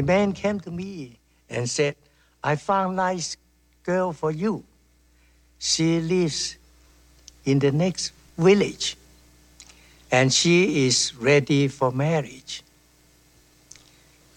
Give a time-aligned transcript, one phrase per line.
[0.00, 1.18] a man came to me
[1.50, 1.94] and said,
[2.42, 3.36] I found a nice
[3.82, 4.64] girl for you.
[5.58, 6.56] She lives
[7.44, 8.96] in the next village
[10.10, 12.62] and she is ready for marriage.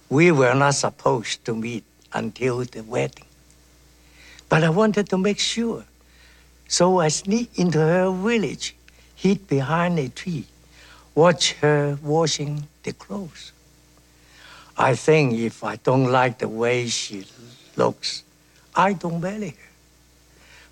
[0.09, 3.26] We were not supposed to meet until the wedding.
[4.49, 5.85] But I wanted to make sure.
[6.68, 8.76] So I sneaked into her village,
[9.16, 10.45] hid behind a tree,
[11.16, 13.52] watch her washing the clothes.
[14.77, 17.26] I think if I don't like the way she
[17.76, 18.23] looks,
[18.76, 19.70] I don't marry her.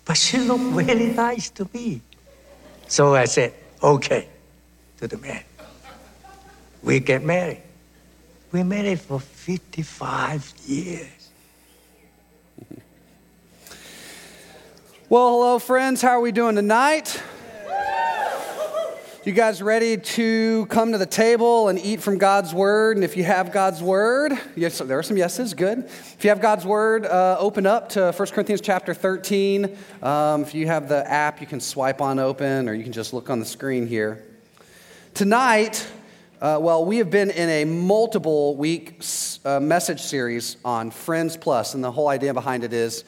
[0.04, 2.00] But she looked really nice to me.
[2.88, 4.28] So I said, okay,
[4.98, 5.42] to the man.
[6.82, 7.62] We get married.
[8.50, 11.30] We married for 55 years.
[15.08, 16.02] Well, hello, friends.
[16.02, 17.22] How are we doing tonight?
[19.24, 22.96] You guys ready to come to the table and eat from God's word?
[22.96, 25.84] And if you have God's word, yes, there are some yeses, good.
[25.84, 29.78] If you have God's word, uh, open up to 1 Corinthians chapter 13.
[30.02, 33.12] Um, if you have the app, you can swipe on open or you can just
[33.12, 34.24] look on the screen here.
[35.14, 35.86] Tonight,
[36.40, 39.04] uh, well, we have been in a multiple week
[39.44, 43.04] uh, message series on Friends Plus, and the whole idea behind it is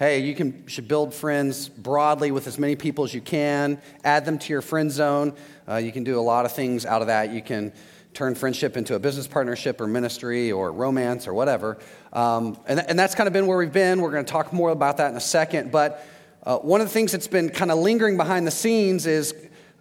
[0.00, 4.24] hey, you can, should build friends broadly with as many people as you can, add
[4.24, 5.34] them to your friend zone.
[5.68, 7.30] Uh, you can do a lot of things out of that.
[7.30, 7.70] You can
[8.14, 11.76] turn friendship into a business partnership or ministry or romance or whatever.
[12.14, 14.00] Um, and, and that's kind of been where we've been.
[14.00, 15.70] We're going to talk more about that in a second.
[15.70, 16.02] But
[16.44, 19.34] uh, one of the things that's been kind of lingering behind the scenes is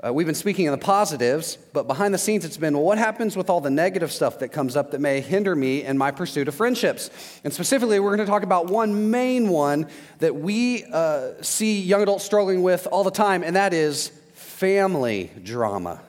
[0.06, 2.98] uh, we've been speaking of the positives, but behind the scenes, it's been well, what
[2.98, 6.10] happens with all the negative stuff that comes up that may hinder me in my
[6.10, 7.10] pursuit of friendships?
[7.44, 9.88] And specifically, we're going to talk about one main one
[10.20, 15.32] that we uh, see young adults struggling with all the time, and that is family
[15.44, 16.02] drama.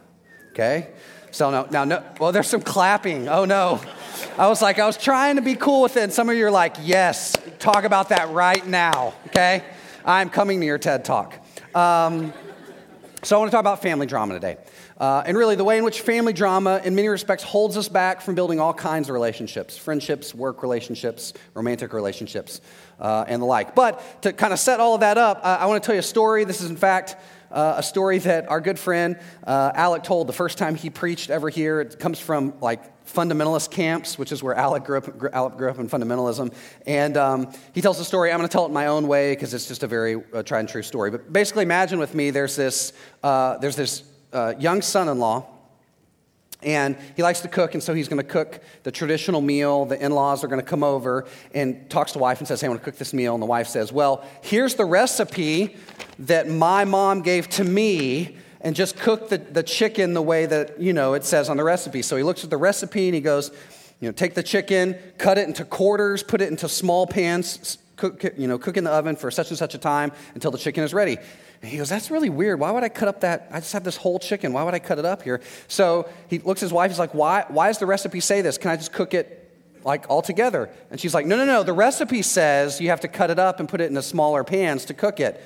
[0.53, 0.89] Okay?
[1.33, 3.29] So now, now, no, well, there's some clapping.
[3.29, 3.81] Oh no.
[4.39, 6.47] I was like, I was trying to be cool with it, and some of you
[6.47, 9.15] are like, yes, talk about that right now.
[9.29, 9.65] Okay?
[10.05, 11.35] I'm coming to your TED Talk.
[11.75, 12.33] Um,
[13.23, 14.57] so, I want to talk about family drama today.
[14.99, 18.23] Uh, and really, the way in which family drama, in many respects, holds us back
[18.23, 22.63] from building all kinds of relationships friendships, work relationships, romantic relationships,
[22.99, 23.75] uh, and the like.
[23.75, 26.01] But to kind of set all of that up, uh, I want to tell you
[26.01, 26.45] a story.
[26.45, 27.17] This is, in fact,
[27.51, 31.31] uh, a story that our good friend uh, Alec told the first time he preached
[31.31, 31.81] ever here.
[31.81, 35.79] It comes from like fundamentalist camps, which is where Alec grew up, Alec grew up
[35.79, 36.55] in fundamentalism.
[36.87, 38.31] And um, he tells the story.
[38.31, 40.61] I'm going to tell it my own way because it's just a very uh, tried
[40.61, 41.11] and true story.
[41.11, 45.47] But basically, imagine with me there's this, uh, there's this uh, young son in law.
[46.63, 49.87] And he likes to cook, and so he's going to cook the traditional meal.
[49.87, 52.61] The in laws are going to come over and talks to the wife and says,
[52.61, 53.35] Hey, I want to cook this meal.
[53.35, 55.77] And the wife says, Well, here's the recipe
[56.19, 60.81] that my mom gave to me and just cook the, the chicken the way that,
[60.81, 62.03] you know, it says on the recipe.
[62.03, 63.51] So he looks at the recipe and he goes,
[64.01, 68.25] you know, take the chicken, cut it into quarters, put it into small pans, cook,
[68.37, 70.83] you know, cook in the oven for such and such a time until the chicken
[70.83, 71.19] is ready.
[71.63, 72.59] And he goes, That's really weird.
[72.59, 73.49] Why would I cut up that?
[73.53, 74.53] I just have this whole chicken.
[74.53, 75.41] Why would I cut it up here?
[75.69, 76.91] So he looks at his wife.
[76.91, 78.57] He's like, Why, why does the recipe say this?
[78.57, 79.37] Can I just cook it
[79.85, 80.71] like all together?
[80.91, 81.63] And she's like, No, no, no.
[81.63, 84.45] The recipe says you have to cut it up and put it in the smaller
[84.45, 85.43] pans to cook it.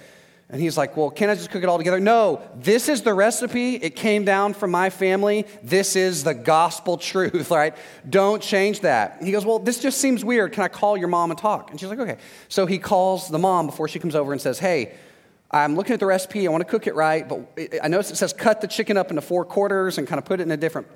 [0.50, 2.00] And he's like, Well, can I just cook it all together?
[2.00, 3.76] No, this is the recipe.
[3.76, 5.46] It came down from my family.
[5.62, 7.74] This is the gospel truth, right?
[8.08, 9.22] Don't change that.
[9.22, 10.52] He goes, Well, this just seems weird.
[10.52, 11.70] Can I call your mom and talk?
[11.70, 12.18] And she's like, Okay.
[12.48, 14.94] So he calls the mom before she comes over and says, Hey,
[15.50, 16.46] I'm looking at the recipe.
[16.46, 17.48] I want to cook it right, but
[17.82, 20.40] I notice it says cut the chicken up into four quarters and kind of put
[20.40, 20.88] it in a different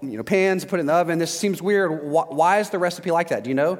[0.00, 1.18] you know, pans, put it in the oven.
[1.18, 2.02] This seems weird.
[2.02, 3.44] Why is the recipe like that?
[3.44, 3.78] Do you know?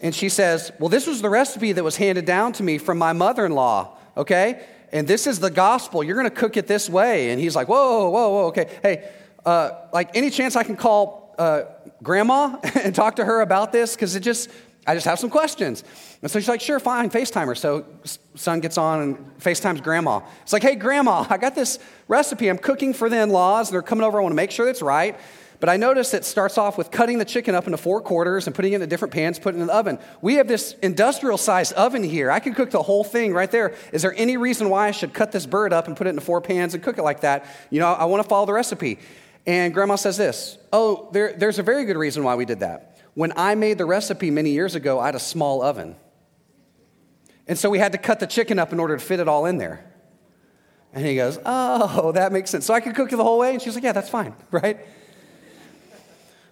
[0.00, 2.98] And she says, Well, this was the recipe that was handed down to me from
[2.98, 4.64] my mother in law okay?
[4.92, 6.04] And this is the gospel.
[6.04, 7.30] You're going to cook it this way.
[7.30, 8.68] And he's like, whoa, whoa, whoa, okay.
[8.82, 9.10] Hey,
[9.44, 11.64] uh, like any chance I can call uh,
[12.02, 13.94] grandma and talk to her about this?
[13.94, 14.50] Because it just,
[14.86, 15.82] I just have some questions.
[16.22, 17.54] And so she's like, sure, fine, FaceTime her.
[17.54, 17.86] So
[18.34, 20.20] son gets on and FaceTimes grandma.
[20.42, 21.78] It's like, hey, grandma, I got this
[22.08, 22.48] recipe.
[22.48, 24.18] I'm cooking for the in laws, and they're coming over.
[24.18, 25.18] I want to make sure it's right.
[25.60, 28.54] But I notice it starts off with cutting the chicken up into four quarters and
[28.54, 29.98] putting it in different pans, putting it in the oven.
[30.20, 32.30] We have this industrial sized oven here.
[32.30, 33.74] I could cook the whole thing right there.
[33.92, 36.22] Is there any reason why I should cut this bird up and put it into
[36.22, 37.46] four pans and cook it like that?
[37.70, 38.98] You know, I want to follow the recipe.
[39.46, 42.98] And grandma says this Oh, there, there's a very good reason why we did that.
[43.14, 45.96] When I made the recipe many years ago, I had a small oven.
[47.46, 49.46] And so we had to cut the chicken up in order to fit it all
[49.46, 49.84] in there.
[50.92, 52.64] And he goes, Oh, that makes sense.
[52.64, 53.52] So I could cook it the whole way?
[53.52, 54.78] And she's like, Yeah, that's fine, right?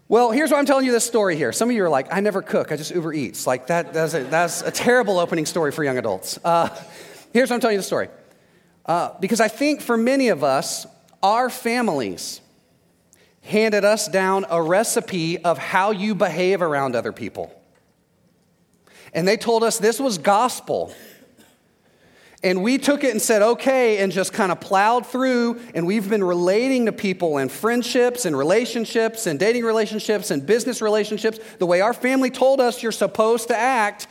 [0.08, 1.52] Well, here's why I'm telling you this story here.
[1.52, 3.46] Some of you are like, I never cook, I just Uber Eats.
[3.46, 6.38] Like, that, that's, a, that's a terrible opening story for young adults.
[6.44, 6.68] Uh,
[7.32, 8.08] here's why I'm telling you the story.
[8.84, 10.86] Uh, because I think for many of us,
[11.22, 12.40] our families
[13.42, 17.52] handed us down a recipe of how you behave around other people.
[19.14, 20.94] And they told us this was gospel.
[22.44, 25.60] And we took it and said, okay, and just kind of plowed through.
[25.74, 30.82] And we've been relating to people in friendships and relationships and dating relationships and business
[30.82, 34.08] relationships the way our family told us you're supposed to act.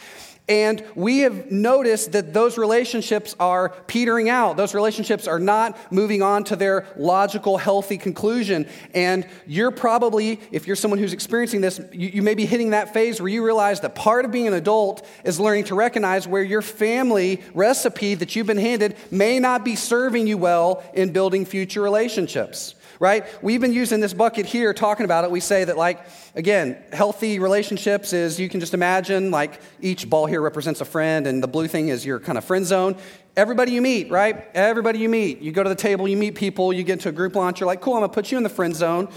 [0.49, 4.57] And we have noticed that those relationships are petering out.
[4.57, 8.67] Those relationships are not moving on to their logical, healthy conclusion.
[8.93, 12.93] And you're probably, if you're someone who's experiencing this, you, you, may be hitting that
[12.93, 16.43] phase where you realize that part of being an adult is learning to recognize where
[16.43, 21.45] your family recipe that you've been handed may not be serving you well in building
[21.45, 23.25] future relationships right?
[23.41, 25.31] We've been using this bucket here talking about it.
[25.31, 26.05] We say that, like,
[26.35, 31.25] again, healthy relationships is you can just imagine, like, each ball here represents a friend,
[31.25, 32.95] and the blue thing is your kind of friend zone.
[33.35, 34.45] Everybody you meet, right?
[34.53, 35.41] Everybody you meet.
[35.41, 37.65] You go to the table, you meet people, you get into a group lunch, you're
[37.65, 39.09] like, cool, I'm gonna put you in the friend zone.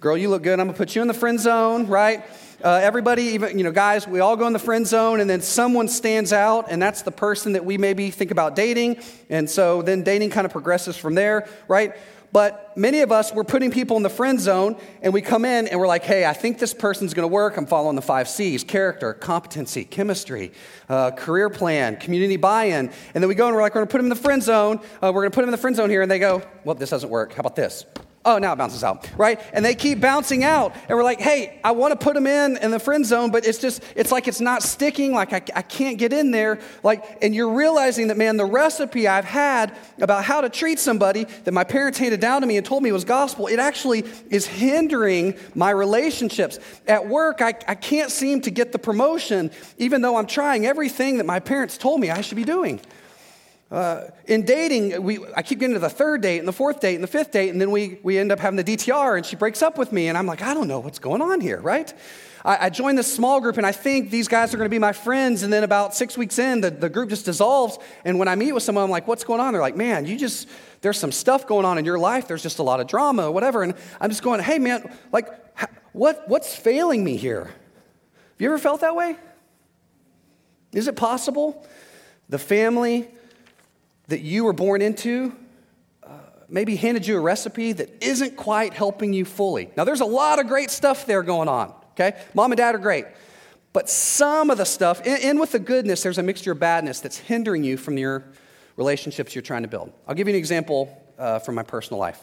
[0.00, 2.22] Girl, you look good, I'm gonna put you in the friend zone, right?
[2.62, 5.40] Uh, everybody, even, you know, guys, we all go in the friend zone, and then
[5.40, 9.00] someone stands out, and that's the person that we maybe think about dating.
[9.30, 11.96] And so then dating kind of progresses from there, right?
[12.32, 15.66] But many of us, we're putting people in the friend zone and we come in
[15.66, 17.56] and we're like, hey, I think this person's gonna work.
[17.56, 20.52] I'm following the five C's character, competency, chemistry,
[20.88, 22.90] uh, career plan, community buy in.
[23.14, 24.80] And then we go and we're like, we're gonna put them in the friend zone.
[25.02, 26.02] Uh, we're gonna put them in the friend zone here.
[26.02, 27.32] And they go, well, this doesn't work.
[27.32, 27.84] How about this?
[28.22, 29.40] Oh, now it bounces out, right?
[29.54, 30.76] And they keep bouncing out.
[30.88, 33.46] And we're like, hey, I want to put them in in the friend zone, but
[33.46, 35.14] it's just, it's like it's not sticking.
[35.14, 36.58] Like I, I can't get in there.
[36.82, 41.24] Like, and you're realizing that, man, the recipe I've had about how to treat somebody
[41.44, 44.46] that my parents handed down to me and told me was gospel, it actually is
[44.46, 46.58] hindering my relationships.
[46.86, 51.16] At work, I, I can't seem to get the promotion, even though I'm trying everything
[51.16, 52.82] that my parents told me I should be doing.
[53.70, 56.96] Uh, in dating, we, I keep getting to the third date and the fourth date
[56.96, 59.36] and the fifth date, and then we, we end up having the DTR, and she
[59.36, 61.92] breaks up with me, and I'm like, I don't know what's going on here, right?
[62.44, 64.92] I, I this small group, and I think these guys are going to be my
[64.92, 68.34] friends, and then about six weeks in, the, the group just dissolves, and when I
[68.34, 69.52] meet with someone, I'm like, what's going on?
[69.52, 70.48] They're like, man, you just,
[70.80, 73.62] there's some stuff going on in your life, there's just a lot of drama, whatever,
[73.62, 75.28] and I'm just going, hey, man, like,
[75.92, 77.44] what, what's failing me here?
[77.44, 79.16] Have you ever felt that way?
[80.72, 81.64] Is it possible?
[82.28, 83.10] The family,
[84.10, 85.34] that you were born into
[86.02, 86.10] uh,
[86.48, 89.70] maybe handed you a recipe that isn't quite helping you fully.
[89.76, 92.20] Now, there's a lot of great stuff there going on, okay?
[92.34, 93.06] Mom and dad are great.
[93.72, 97.00] But some of the stuff, in, in with the goodness, there's a mixture of badness
[97.00, 98.24] that's hindering you from your
[98.76, 99.92] relationships you're trying to build.
[100.08, 102.20] I'll give you an example uh, from my personal life.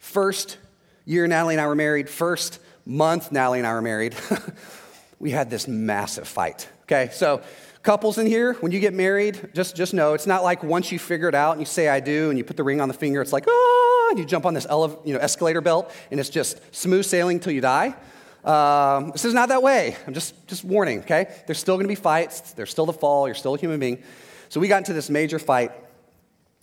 [0.00, 0.58] First
[1.04, 4.16] year Natalie and I were married, first month Natalie and I were married,
[5.20, 6.68] we had this massive fight.
[6.84, 7.40] Okay, so
[7.84, 10.98] Couples in here, when you get married, just, just know it's not like once you
[10.98, 12.94] figure it out and you say I do and you put the ring on the
[12.94, 16.18] finger, it's like, ah, and you jump on this ele- you know, escalator belt and
[16.18, 17.94] it's just smooth sailing until you die.
[18.42, 19.98] Um, this is not that way.
[20.06, 21.26] I'm just, just warning, okay?
[21.46, 24.02] There's still gonna be fights, there's still the fall, you're still a human being.
[24.48, 25.70] So we got into this major fight,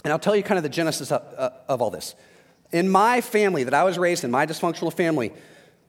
[0.04, 2.16] and I'll tell you kind of the genesis of, uh, of all this.
[2.72, 5.34] In my family that I was raised in, my dysfunctional family,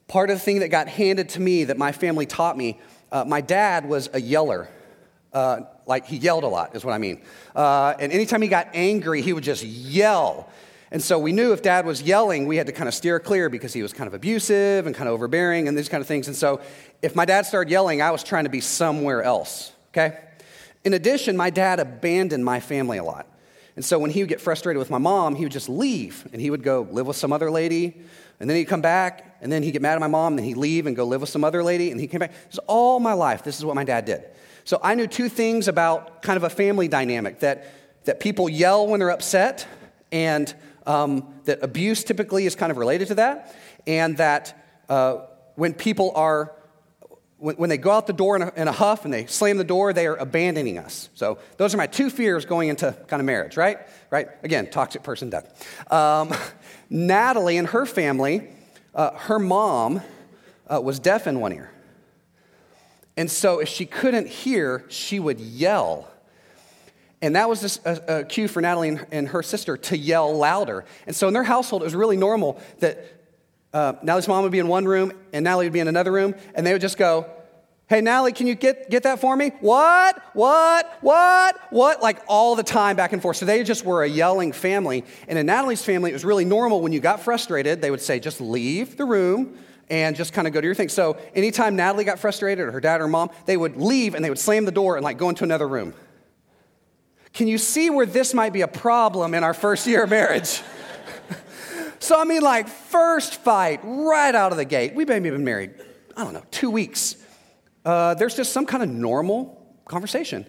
[0.09, 2.79] part of the thing that got handed to me that my family taught me,
[3.11, 4.69] uh, my dad was a yeller.
[5.33, 7.23] Uh, like he yelled a lot, is what I mean.
[7.57, 10.49] Uh, and anytime he got angry, he would just yell.
[10.91, 13.49] And so we knew if dad was yelling, we had to kind of steer clear
[13.49, 16.27] because he was kind of abusive and kind of overbearing and these kind of things.
[16.27, 16.61] And so
[17.01, 20.19] if my dad started yelling, I was trying to be somewhere else, okay?
[20.85, 23.27] In addition, my dad abandoned my family a lot.
[23.75, 26.43] And so when he would get frustrated with my mom, he would just leave and
[26.43, 27.97] he would go live with some other lady.
[28.39, 30.45] And then he'd come back and then he'd get mad at my mom and then
[30.45, 31.91] he'd leave and go live with some other lady.
[31.91, 32.33] And he came back.
[32.33, 33.45] This is all my life.
[33.45, 34.25] This is what my dad did.
[34.65, 37.73] So I knew two things about kind of a family dynamic that,
[38.05, 39.67] that people yell when they're upset,
[40.11, 40.53] and
[40.87, 45.19] um, that abuse typically is kind of related to that, and that uh,
[45.57, 46.53] when people are
[47.39, 49.57] when, when, they go out the door in a, in a, huff and they slam
[49.57, 51.09] the door, they are abandoning us.
[51.15, 53.79] So those are my two fears going into kind of marriage, right?
[54.11, 54.29] Right?
[54.45, 55.93] Again, toxic person death.
[55.93, 56.33] Um,
[56.91, 58.49] Natalie and her family,
[58.95, 60.03] uh, her mom
[60.73, 61.73] uh, was deaf in one ear.
[63.17, 66.11] And so if she couldn't hear, she would yell.
[67.21, 70.37] And that was just a, a cue for Natalie and, and, her sister to yell
[70.37, 70.85] louder.
[71.07, 73.05] And so in their household, it was really normal that
[73.73, 76.35] uh, Natalie's mom would be in one room and Natalie would be in another room,
[76.55, 77.27] and they would just go,
[77.89, 79.51] Hey, Natalie, can you get, get that for me?
[79.61, 80.19] What?
[80.33, 80.99] What?
[81.03, 81.61] What?
[81.71, 82.01] What?
[82.03, 83.37] Like all the time back and forth.
[83.37, 85.05] So they just were a yelling family.
[85.29, 88.19] And in Natalie's family, it was really normal when you got frustrated, they would say,
[88.19, 89.59] just leave the room
[89.93, 90.89] and just kind of go to your thing.
[90.89, 94.31] So anytime Natalie got frustrated or her dad or mom, they would leave and they
[94.31, 95.93] would slam the door and like go into another room.
[97.35, 100.63] Can you see where this might be a problem in our first year of marriage?
[101.99, 104.93] So, I mean, like, first fight right out of the gate.
[104.97, 105.71] We've maybe been married,
[106.17, 107.15] I don't know, two weeks.
[107.85, 110.45] Uh, there's just some kind of normal conversation.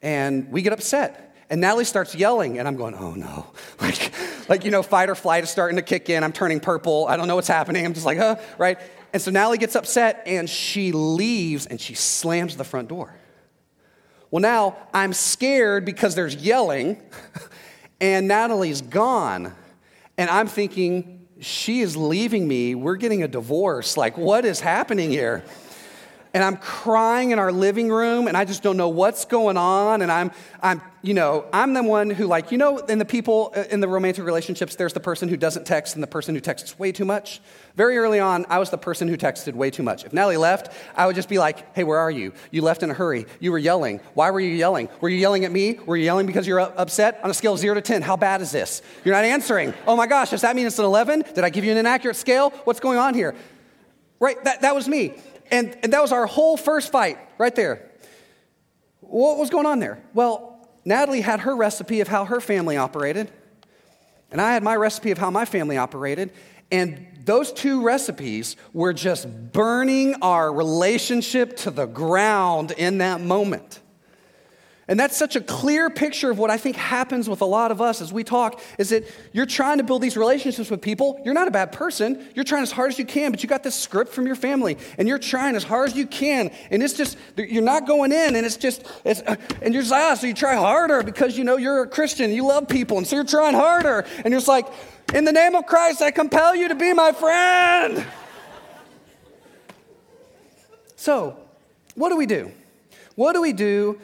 [0.00, 1.33] And we get upset.
[1.50, 3.46] And Natalie starts yelling, and I'm going, oh no.
[3.80, 4.12] Like,
[4.48, 6.22] like, you know, fight or flight is starting to kick in.
[6.22, 7.06] I'm turning purple.
[7.08, 7.84] I don't know what's happening.
[7.84, 8.78] I'm just like, huh, right?
[9.12, 13.14] And so Natalie gets upset, and she leaves, and she slams the front door.
[14.30, 17.00] Well, now I'm scared because there's yelling,
[18.00, 19.52] and Natalie's gone.
[20.16, 22.74] And I'm thinking, she is leaving me.
[22.74, 23.96] We're getting a divorce.
[23.96, 25.44] Like, what is happening here?
[26.34, 30.02] and I'm crying in our living room and I just don't know what's going on.
[30.02, 33.52] And I'm, I'm, you know, I'm the one who, like, you know, in the people
[33.54, 36.40] uh, in the romantic relationships, there's the person who doesn't text and the person who
[36.40, 37.42] texts way too much.
[37.76, 40.06] Very early on, I was the person who texted way too much.
[40.06, 42.32] If Natalie left, I would just be like, hey, where are you?
[42.50, 43.26] You left in a hurry.
[43.38, 44.00] You were yelling.
[44.14, 44.88] Why were you yelling?
[45.02, 45.74] Were you yelling at me?
[45.84, 47.20] Were you yelling because you're upset?
[47.22, 48.80] On a scale of zero to 10, how bad is this?
[49.04, 49.74] You're not answering.
[49.86, 51.24] Oh my gosh, does that mean it's an 11?
[51.34, 52.48] Did I give you an inaccurate scale?
[52.64, 53.34] What's going on here?
[54.20, 55.12] Right, that, that was me.
[55.50, 57.90] And, and that was our whole first fight right there.
[59.00, 60.02] What was going on there?
[60.14, 60.53] Well,
[60.84, 63.30] Natalie had her recipe of how her family operated,
[64.30, 66.32] and I had my recipe of how my family operated.
[66.70, 73.80] And those two recipes were just burning our relationship to the ground in that moment.
[74.86, 77.80] And that's such a clear picture of what I think happens with a lot of
[77.80, 81.22] us as we talk is that you're trying to build these relationships with people.
[81.24, 82.28] You're not a bad person.
[82.34, 84.76] You're trying as hard as you can, but you got this script from your family
[84.98, 86.50] and you're trying as hard as you can.
[86.70, 90.14] And it's just, you're not going in and it's just, it's, and you're just, ah,
[90.14, 93.16] so you try harder because you know you're a Christian, you love people, and so
[93.16, 94.04] you're trying harder.
[94.18, 94.66] And you're just like,
[95.14, 98.04] in the name of Christ, I compel you to be my friend.
[100.96, 101.38] So,
[101.94, 102.50] what do we do?
[103.14, 103.98] What do we do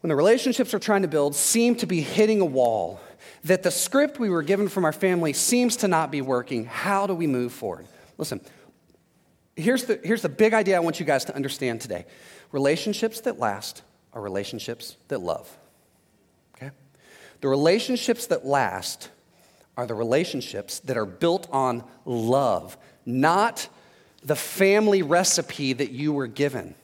[0.00, 3.00] when the relationships we're trying to build seem to be hitting a wall,
[3.44, 7.06] that the script we were given from our family seems to not be working, how
[7.06, 7.86] do we move forward?
[8.18, 8.40] Listen,
[9.56, 12.06] here's the, here's the big idea I want you guys to understand today
[12.52, 15.54] relationships that last are relationships that love.
[16.56, 16.70] Okay?
[17.40, 19.10] The relationships that last
[19.76, 23.68] are the relationships that are built on love, not
[24.22, 26.74] the family recipe that you were given.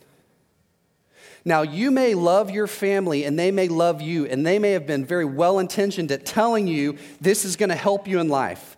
[1.45, 4.87] Now, you may love your family and they may love you, and they may have
[4.87, 8.77] been very well intentioned at telling you this is going to help you in life.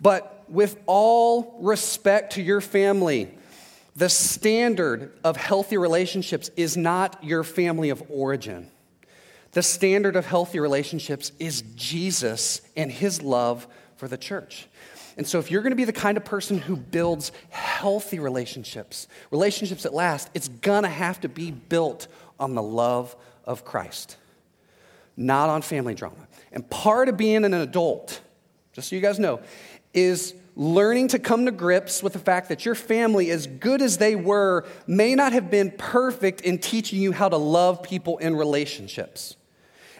[0.00, 3.30] But with all respect to your family,
[3.94, 8.70] the standard of healthy relationships is not your family of origin.
[9.52, 14.68] The standard of healthy relationships is Jesus and his love for the church.
[15.18, 19.08] And so, if you're going to be the kind of person who builds healthy relationships,
[19.32, 22.06] relationships that last, it's going to have to be built
[22.38, 24.16] on the love of Christ,
[25.16, 26.28] not on family drama.
[26.52, 28.20] And part of being an adult,
[28.72, 29.40] just so you guys know,
[29.92, 33.98] is learning to come to grips with the fact that your family, as good as
[33.98, 38.36] they were, may not have been perfect in teaching you how to love people in
[38.36, 39.34] relationships.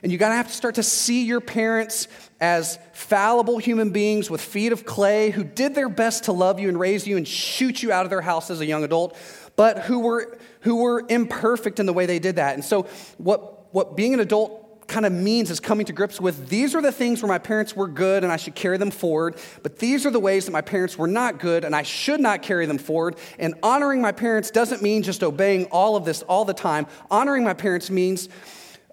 [0.03, 2.09] And you got to have to start to see your parents
[2.41, 6.69] as fallible human beings with feet of clay who did their best to love you
[6.69, 9.17] and raise you and shoot you out of their house as a young adult,
[9.57, 12.55] but who were, who were imperfect in the way they did that.
[12.55, 12.87] And so,
[13.19, 16.81] what, what being an adult kind of means is coming to grips with these are
[16.81, 20.07] the things where my parents were good and I should carry them forward, but these
[20.07, 22.79] are the ways that my parents were not good and I should not carry them
[22.79, 23.17] forward.
[23.39, 26.87] And honoring my parents doesn't mean just obeying all of this all the time.
[27.11, 28.31] Honoring my parents means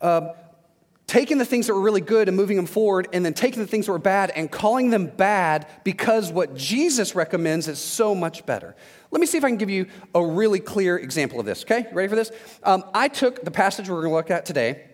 [0.02, 0.34] uh,
[1.08, 3.68] taking the things that were really good and moving them forward, and then taking the
[3.68, 8.46] things that were bad and calling them bad because what Jesus recommends is so much
[8.46, 8.76] better.
[9.12, 11.88] Let me see if I can give you a really clear example of this, okay?
[11.94, 12.32] Ready for this?
[12.64, 14.86] Um, I took the passage we're going to look at today,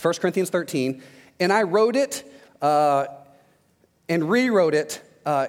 [0.00, 1.02] 1 Corinthians 13,
[1.40, 2.24] and I wrote it
[2.62, 3.06] uh,
[4.08, 5.48] and rewrote it uh,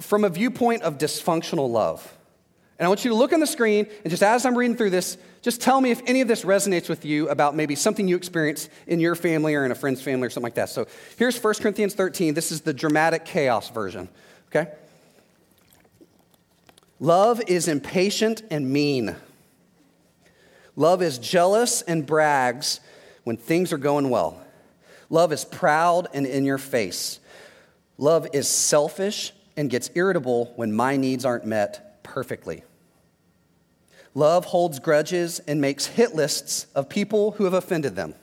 [0.00, 2.17] from a viewpoint of dysfunctional love.
[2.78, 4.90] And I want you to look on the screen, and just as I'm reading through
[4.90, 8.16] this, just tell me if any of this resonates with you about maybe something you
[8.16, 10.68] experienced in your family or in a friend's family or something like that.
[10.68, 12.34] So here's 1 Corinthians 13.
[12.34, 14.08] This is the dramatic chaos version,
[14.48, 14.70] okay?
[17.00, 19.16] Love is impatient and mean.
[20.76, 22.78] Love is jealous and brags
[23.24, 24.40] when things are going well.
[25.10, 27.18] Love is proud and in your face.
[27.96, 32.62] Love is selfish and gets irritable when my needs aren't met perfectly.
[34.18, 38.16] Love holds grudges and makes hit lists of people who have offended them.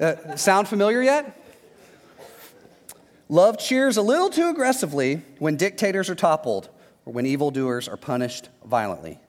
[0.00, 1.38] Uh, sound familiar yet?
[3.28, 6.70] Love cheers a little too aggressively when dictators are toppled
[7.04, 9.20] or when evildoers are punished violently.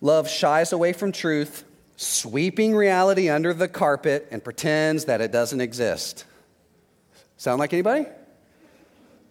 [0.00, 1.64] Love shies away from truth,
[1.96, 6.26] sweeping reality under the carpet and pretends that it doesn't exist.
[7.38, 8.06] Sound like anybody?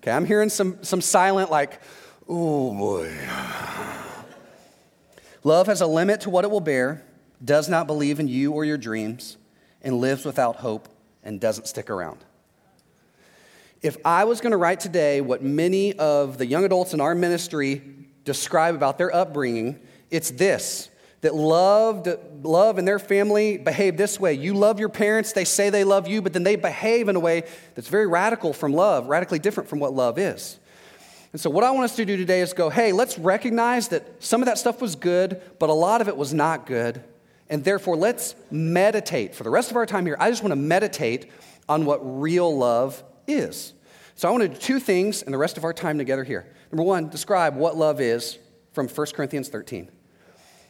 [0.01, 1.79] Okay, I'm hearing some, some silent, like,
[2.27, 3.09] oh boy.
[5.43, 7.03] Love has a limit to what it will bear,
[7.43, 9.37] does not believe in you or your dreams,
[9.81, 10.87] and lives without hope
[11.23, 12.23] and doesn't stick around.
[13.81, 17.13] If I was going to write today what many of the young adults in our
[17.13, 17.81] ministry
[18.23, 22.09] describe about their upbringing, it's this that loved,
[22.43, 24.33] love and their family behave this way.
[24.33, 27.19] You love your parents, they say they love you, but then they behave in a
[27.19, 27.43] way
[27.75, 30.59] that's very radical from love, radically different from what love is.
[31.33, 34.23] And so, what I want us to do today is go, hey, let's recognize that
[34.23, 37.03] some of that stuff was good, but a lot of it was not good.
[37.49, 39.33] And therefore, let's meditate.
[39.33, 41.31] For the rest of our time here, I just want to meditate
[41.67, 43.73] on what real love is.
[44.13, 46.45] So, I want to do two things in the rest of our time together here.
[46.71, 48.37] Number one, describe what love is
[48.71, 49.89] from 1 Corinthians 13.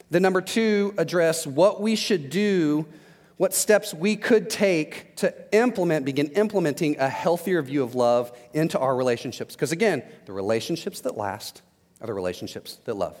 [0.08, 2.86] Then, number two, address what we should do,
[3.36, 8.78] what steps we could take to implement, begin implementing a healthier view of love into
[8.78, 9.54] our relationships.
[9.54, 11.62] Because again, the relationships that last
[12.00, 13.20] are the relationships that love.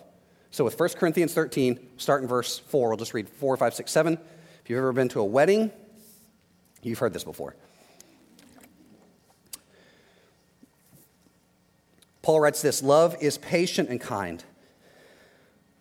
[0.50, 2.88] So, with 1 Corinthians 13, start in verse 4.
[2.88, 4.18] We'll just read 4, 5, 6, 7.
[4.62, 5.72] If you've ever been to a wedding,
[6.82, 7.56] you've heard this before.
[12.22, 14.44] Paul writes this Love is patient and kind.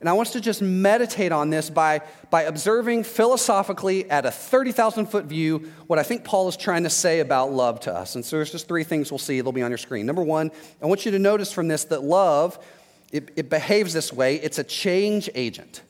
[0.00, 4.30] And I want us to just meditate on this by, by observing philosophically at a
[4.30, 8.14] 30,000 foot view what I think Paul is trying to say about love to us.
[8.14, 9.40] And so there's just three things we'll see.
[9.40, 10.06] They'll be on your screen.
[10.06, 10.50] Number one,
[10.82, 12.58] I want you to notice from this that love,
[13.12, 15.82] it, it behaves this way it's a change agent.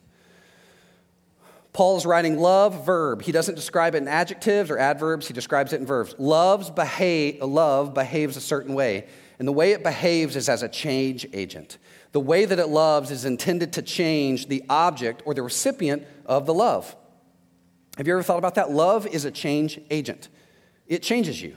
[1.75, 3.21] Paul is writing love verb.
[3.21, 6.15] He doesn't describe it in adjectives or adverbs, he describes it in verbs.
[6.19, 9.09] Love's behave, love behaves a certain way,
[9.41, 11.79] and the way it behaves is as a change agent.
[12.15, 16.47] The way that it loves is intended to change the object or the recipient of
[16.47, 16.95] the love.
[17.97, 18.71] Have you ever thought about that?
[18.71, 20.29] Love is a change agent,
[20.87, 21.57] it changes you.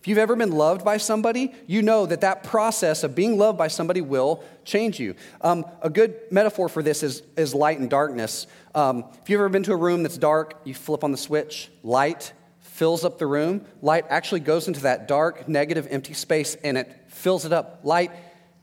[0.00, 3.56] If you've ever been loved by somebody, you know that that process of being loved
[3.56, 5.14] by somebody will change you.
[5.40, 8.48] Um, a good metaphor for this is, is light and darkness.
[8.74, 11.70] Um, if you've ever been to a room that's dark, you flip on the switch,
[11.84, 13.64] light fills up the room.
[13.80, 17.80] Light actually goes into that dark, negative, empty space and it fills it up.
[17.84, 18.10] Light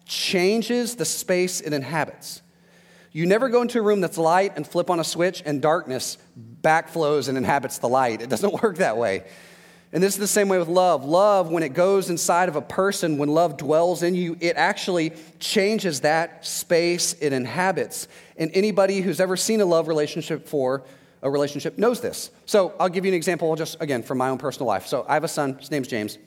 [0.05, 2.41] changes the space it inhabits.
[3.11, 6.17] You never go into a room that's light and flip on a switch and darkness
[6.61, 8.21] backflows and inhabits the light.
[8.21, 9.25] It doesn't work that way.
[9.93, 11.03] And this is the same way with love.
[11.03, 15.11] Love, when it goes inside of a person, when love dwells in you, it actually
[15.39, 18.07] changes that space it inhabits.
[18.37, 20.83] And anybody who's ever seen a love relationship for
[21.21, 22.31] a relationship knows this.
[22.45, 24.87] So I'll give you an example just again from my own personal life.
[24.87, 26.17] So I have a son, his name's James.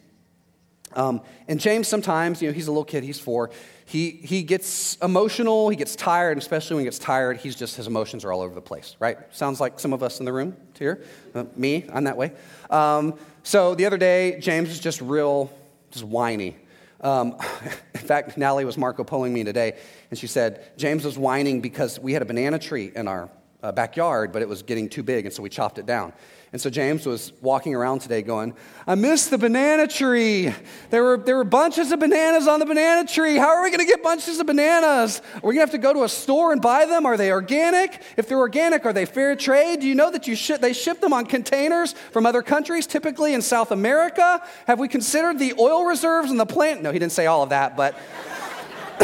[0.95, 3.51] Um, and James sometimes, you know, he's a little kid, he's four.
[3.87, 7.77] He, he gets emotional, he gets tired, and especially when he gets tired, he's just,
[7.77, 9.19] his emotions are all over the place, right?
[9.31, 11.05] Sounds like some of us in the room here.
[11.35, 12.33] Uh, me, I'm that way.
[12.71, 15.53] Um, so the other day, James was just real,
[15.91, 16.57] just whiny.
[17.01, 17.37] Um,
[17.95, 19.77] in fact, Natalie was Marco pulling me today,
[20.11, 23.29] and she said, James was whining because we had a banana tree in our
[23.65, 26.13] uh, backyard, but it was getting too big, and so we chopped it down.
[26.53, 28.55] And so James was walking around today going,
[28.87, 30.55] I missed the banana tree.
[30.91, 33.37] There were, there were bunches of bananas on the banana tree.
[33.37, 35.21] How are we going to get bunches of bananas?
[35.37, 37.07] Are we going to have to go to a store and buy them?
[37.07, 38.01] Are they organic?
[38.17, 39.81] If they're organic, are they fair trade?
[39.81, 43.35] Do you know that you sh- they ship them on containers from other countries, typically
[43.35, 44.41] in South America?
[44.69, 46.83] Have we considered the oil reserves and the plant?
[46.83, 47.97] No, he didn't say all of that, but.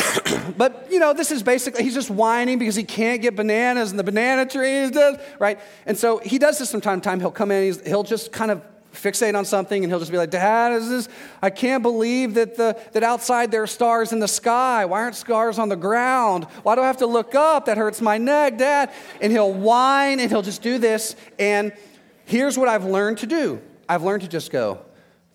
[0.56, 3.98] but you know, this is basically he's just whining because he can't get bananas and
[3.98, 4.92] the banana trees,
[5.38, 5.58] right?
[5.86, 7.20] And so he does this from time to time.
[7.20, 10.30] He'll come in, he'll just kind of fixate on something and he'll just be like,
[10.30, 11.08] Dad, is this,
[11.40, 14.84] I can't believe that, the, that outside there are stars in the sky.
[14.84, 16.44] Why aren't stars on the ground?
[16.62, 17.66] Why do I have to look up?
[17.66, 18.92] That hurts my neck, Dad.
[19.20, 21.16] And he'll whine and he'll just do this.
[21.38, 21.72] And
[22.24, 24.80] here's what I've learned to do I've learned to just go,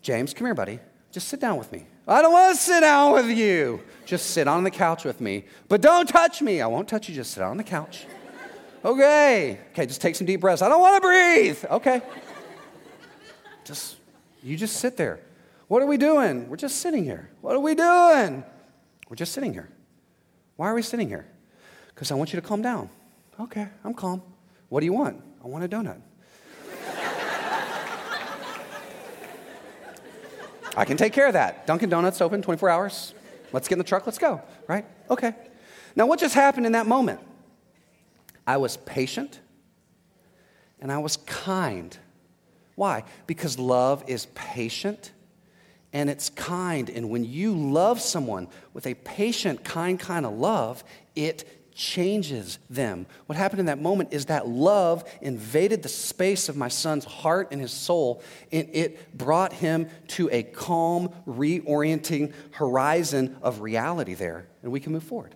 [0.02, 0.80] James, come here, buddy.
[1.10, 1.86] Just sit down with me.
[2.06, 3.80] I don't want to sit down with you.
[4.04, 5.44] Just sit on the couch with me.
[5.68, 6.60] But don't touch me.
[6.60, 7.14] I won't touch you.
[7.14, 8.06] Just sit on the couch.
[8.84, 9.58] Okay.
[9.72, 10.62] Okay, just take some deep breaths.
[10.62, 11.64] I don't want to breathe.
[11.68, 12.02] Okay.
[13.64, 13.96] Just,
[14.42, 15.20] you just sit there.
[15.66, 16.48] What are we doing?
[16.48, 17.30] We're just sitting here.
[17.40, 18.44] What are we doing?
[19.08, 19.68] We're just sitting here.
[20.54, 21.26] Why are we sitting here?
[21.88, 22.88] Because I want you to calm down.
[23.40, 24.22] Okay, I'm calm.
[24.68, 25.22] What do you want?
[25.44, 26.00] I want a donut.
[30.76, 31.66] I can take care of that.
[31.66, 33.14] Dunkin' Donuts open 24 hours.
[33.52, 34.84] Let's get in the truck, let's go, right?
[35.10, 35.34] Okay.
[35.94, 37.20] Now, what just happened in that moment?
[38.46, 39.40] I was patient
[40.80, 41.96] and I was kind.
[42.74, 43.04] Why?
[43.26, 45.12] Because love is patient
[45.92, 46.90] and it's kind.
[46.90, 50.84] And when you love someone with a patient, kind kind of love,
[51.14, 53.06] it changes them.
[53.26, 57.48] What happened in that moment is that love invaded the space of my son's heart
[57.52, 64.46] and his soul, and it brought him to a calm, reorienting horizon of reality there,
[64.62, 65.34] and we can move forward.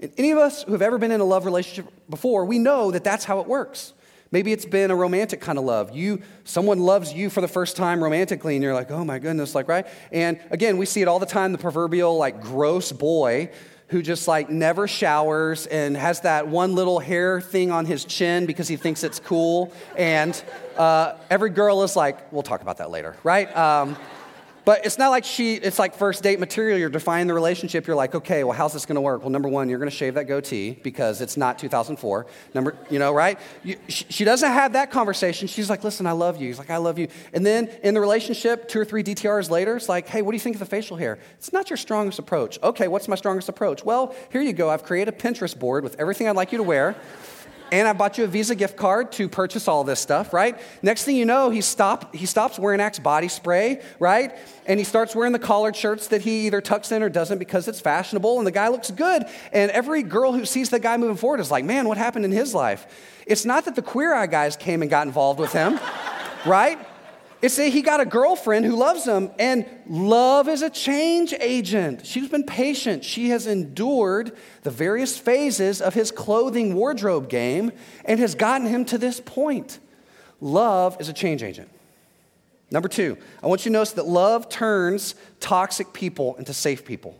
[0.00, 2.90] And any of us who have ever been in a love relationship before, we know
[2.90, 3.94] that that's how it works.
[4.32, 5.94] Maybe it's been a romantic kind of love.
[5.94, 9.54] You, someone loves you for the first time romantically, and you're like, oh my goodness,
[9.54, 9.86] like, right?
[10.10, 13.50] And again, we see it all the time the proverbial, like, gross boy
[13.88, 18.46] who just like never showers and has that one little hair thing on his chin
[18.46, 19.72] because he thinks it's cool.
[19.96, 20.42] And
[20.76, 23.54] uh, every girl is like, we'll talk about that later, right?
[23.56, 23.96] Um,
[24.66, 26.76] but it's not like she, it's like first date material.
[26.76, 27.86] You're defining the relationship.
[27.86, 29.20] You're like, okay, well, how's this going to work?
[29.20, 32.26] Well, number one, you're going to shave that goatee because it's not 2004.
[32.52, 33.38] Number, you know, right?
[33.62, 35.46] You, she, she, doesn't have that conversation.
[35.46, 36.48] She's like, listen, I love you.
[36.48, 37.06] He's like, I love you.
[37.32, 40.34] And then in the relationship, two or three DTRs later, it's like, hey, what do
[40.34, 41.20] you think of the facial hair?
[41.38, 42.60] It's not your strongest approach.
[42.60, 43.84] Okay, what's my strongest approach?
[43.84, 44.68] Well, here you go.
[44.68, 46.96] I've created a Pinterest board with everything I'd like you to wear
[47.72, 50.58] and I bought you a Visa gift card to purchase all this stuff, right?
[50.82, 51.62] Next thing you know, he,
[52.12, 54.36] he stops wearing Axe body spray, right?
[54.66, 57.68] And he starts wearing the collared shirts that he either tucks in or doesn't because
[57.68, 59.24] it's fashionable, and the guy looks good.
[59.52, 62.32] And every girl who sees the guy moving forward is like, man, what happened in
[62.32, 62.86] his life?
[63.26, 65.78] It's not that the queer eye guys came and got involved with him,
[66.46, 66.78] right?
[67.46, 72.04] It's that he got a girlfriend who loves him, and love is a change agent.
[72.04, 73.04] She's been patient.
[73.04, 77.70] She has endured the various phases of his clothing wardrobe game
[78.04, 79.78] and has gotten him to this point.
[80.40, 81.70] Love is a change agent.
[82.72, 87.16] Number two, I want you to notice that love turns toxic people into safe people.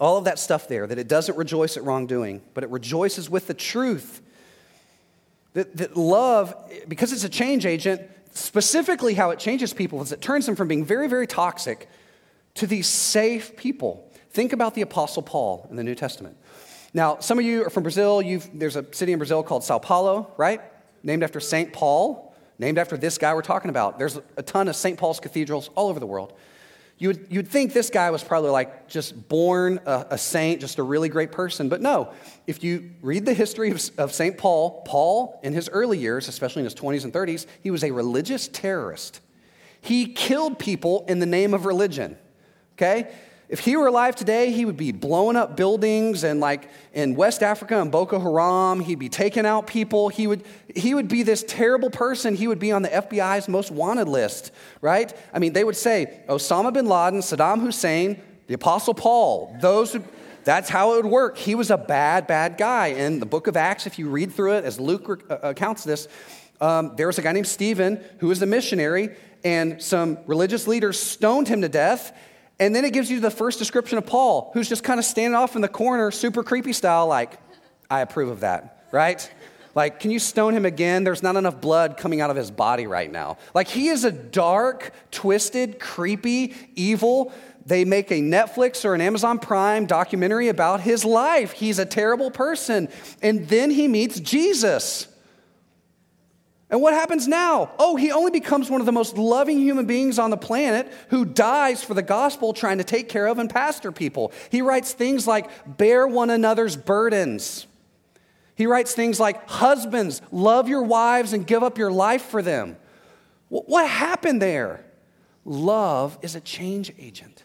[0.00, 3.46] All of that stuff there, that it doesn't rejoice at wrongdoing, but it rejoices with
[3.46, 4.20] the truth
[5.58, 6.54] that, that love,
[6.86, 10.68] because it's a change agent, specifically how it changes people is it turns them from
[10.68, 11.88] being very, very toxic
[12.54, 14.08] to these safe people.
[14.30, 16.36] Think about the Apostle Paul in the New Testament.
[16.94, 18.22] Now, some of you are from Brazil.
[18.22, 20.60] You've, there's a city in Brazil called Sao Paulo, right?
[21.02, 21.72] Named after St.
[21.72, 23.98] Paul, named after this guy we're talking about.
[23.98, 24.96] There's a ton of St.
[24.96, 26.34] Paul's cathedrals all over the world.
[26.98, 30.78] You would, you'd think this guy was probably like just born a, a, saint, just
[30.78, 31.68] a really great person.
[31.68, 32.12] But no,
[32.48, 34.36] if you read the history of, of St.
[34.36, 37.92] Paul, Paul, in his early years, especially in his 20s and 30s, he was a
[37.92, 39.20] religious terrorist.
[39.80, 42.18] He killed people in the name of religion.
[42.74, 43.12] Okay?
[43.48, 47.42] If he were alive today, he would be blowing up buildings and like in West
[47.42, 50.10] Africa and Boko Haram, he'd be taking out people.
[50.10, 50.44] He would,
[50.76, 52.34] he would be this terrible person.
[52.34, 54.50] He would be on the FBI's most wanted list,
[54.82, 55.16] right?
[55.32, 60.04] I mean, they would say Osama bin Laden, Saddam Hussein, the Apostle Paul, those who,
[60.44, 61.38] that's how it would work.
[61.38, 62.88] He was a bad, bad guy.
[62.88, 66.06] In the book of Acts, if you read through it, as Luke uh, accounts this,
[66.60, 70.98] um, there was a guy named Stephen who was a missionary, and some religious leaders
[70.98, 72.12] stoned him to death.
[72.60, 75.36] And then it gives you the first description of Paul, who's just kind of standing
[75.36, 77.38] off in the corner, super creepy style, like,
[77.90, 79.30] I approve of that, right?
[79.74, 81.04] Like, can you stone him again?
[81.04, 83.38] There's not enough blood coming out of his body right now.
[83.54, 87.32] Like, he is a dark, twisted, creepy, evil.
[87.64, 91.52] They make a Netflix or an Amazon Prime documentary about his life.
[91.52, 92.88] He's a terrible person.
[93.22, 95.06] And then he meets Jesus.
[96.70, 97.70] And what happens now?
[97.78, 101.24] Oh, he only becomes one of the most loving human beings on the planet who
[101.24, 104.32] dies for the gospel trying to take care of and pastor people.
[104.50, 107.66] He writes things like, bear one another's burdens.
[108.54, 112.76] He writes things like, husbands, love your wives and give up your life for them.
[113.48, 114.84] What happened there?
[115.46, 117.37] Love is a change agent.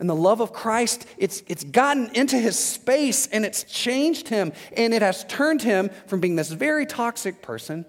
[0.00, 4.52] And the love of Christ, it's, it's gotten into his space and it's changed him.
[4.74, 7.84] And it has turned him from being this very toxic person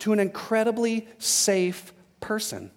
[0.00, 2.72] to an incredibly safe person.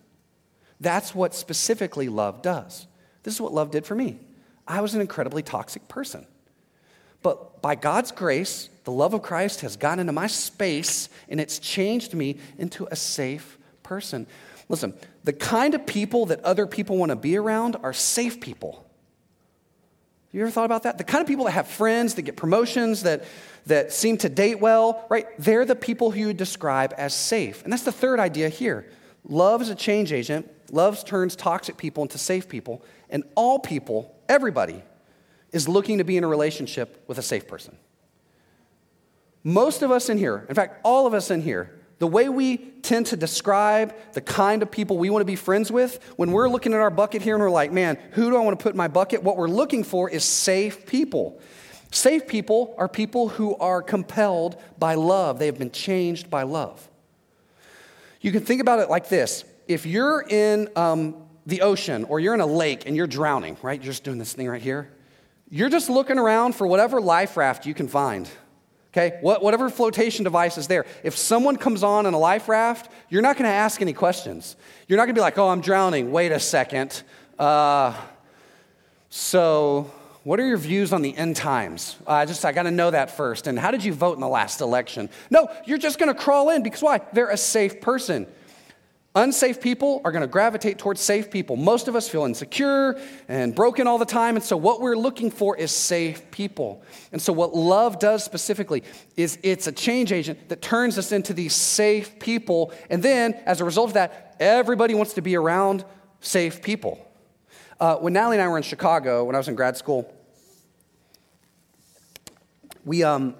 [0.79, 2.85] That's what specifically love does.
[3.23, 4.19] This is what love did for me.
[4.67, 6.27] I was an incredibly toxic person.
[7.23, 11.57] But by God's grace, the love of Christ has gotten into my space and it's
[11.57, 14.27] changed me into a safe person.
[14.69, 14.93] Listen,
[15.25, 18.85] the kind of people that other people want to be around are safe people.
[20.31, 20.99] You ever thought about that?
[20.99, 23.25] The kind of people that have friends, that get promotions, that,
[23.65, 25.25] that seem to date well, right?
[25.39, 27.63] They're the people who you describe as safe.
[27.63, 28.85] And that's the third idea here.
[29.27, 30.47] Love is a change agent.
[30.71, 32.83] Love turns toxic people into safe people.
[33.09, 34.83] And all people, everybody,
[35.51, 37.77] is looking to be in a relationship with a safe person.
[39.43, 42.57] Most of us in here, in fact, all of us in here, the way we
[42.57, 46.49] tend to describe the kind of people we want to be friends with, when we're
[46.49, 48.73] looking at our bucket here and we're like, man, who do I want to put
[48.73, 49.23] in my bucket?
[49.23, 51.41] What we're looking for is safe people.
[51.91, 56.89] Safe people are people who are compelled by love, they have been changed by love.
[58.19, 62.33] You can think about it like this if you're in um, the ocean or you're
[62.33, 63.81] in a lake and you're drowning, right?
[63.81, 64.91] You're just doing this thing right here.
[65.49, 68.27] You're just looking around for whatever life raft you can find.
[68.97, 70.85] Okay, whatever flotation device is there.
[71.03, 74.55] If someone comes on in a life raft, you're not going to ask any questions.
[74.87, 76.13] You're not going to be like, oh, I'm drowning.
[76.13, 77.03] Wait a second.
[77.37, 77.93] Uh,
[79.09, 79.91] so,
[80.23, 81.97] what are your views on the end times?
[82.07, 83.47] I uh, just, I got to know that first.
[83.47, 85.09] And how did you vote in the last election?
[85.29, 87.01] No, you're just going to crawl in because why?
[87.11, 88.27] They're a safe person.
[89.17, 91.55] Unsafe people are going to gravitate towards safe people.
[91.55, 92.99] Most of us feel insecure
[93.29, 94.35] and broken all the time.
[94.35, 96.83] And so, what we're looking for is safe people.
[97.13, 98.83] And so, what love does specifically
[99.15, 102.73] is it's a change agent that turns us into these safe people.
[102.89, 105.85] And then, as a result of that, everybody wants to be around
[106.19, 106.99] safe people.
[107.79, 110.13] Uh, when Natalie and I were in Chicago, when I was in grad school,
[112.83, 113.33] we, um,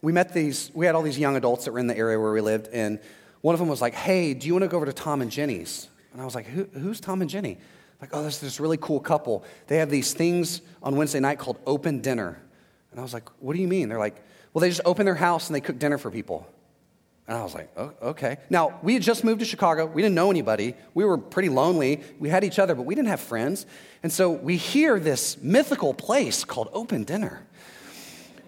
[0.00, 2.32] we met these, we had all these young adults that were in the area where
[2.32, 2.68] we lived.
[2.72, 3.00] And
[3.40, 5.30] one of them was like, hey, do you want to go over to Tom and
[5.30, 5.88] Jenny's?
[6.12, 7.58] And I was like, Who, who's Tom and Jenny?
[8.00, 9.44] Like, oh, there's this really cool couple.
[9.66, 12.40] They have these things on Wednesday night called open dinner.
[12.90, 13.88] And I was like, what do you mean?
[13.88, 14.22] They're like,
[14.52, 16.46] well, they just open their house and they cook dinner for people.
[17.26, 18.38] And I was like, oh, okay.
[18.48, 19.84] Now, we had just moved to Chicago.
[19.84, 20.74] We didn't know anybody.
[20.94, 22.00] We were pretty lonely.
[22.18, 23.66] We had each other, but we didn't have friends.
[24.02, 27.46] And so we hear this mythical place called Open Dinner.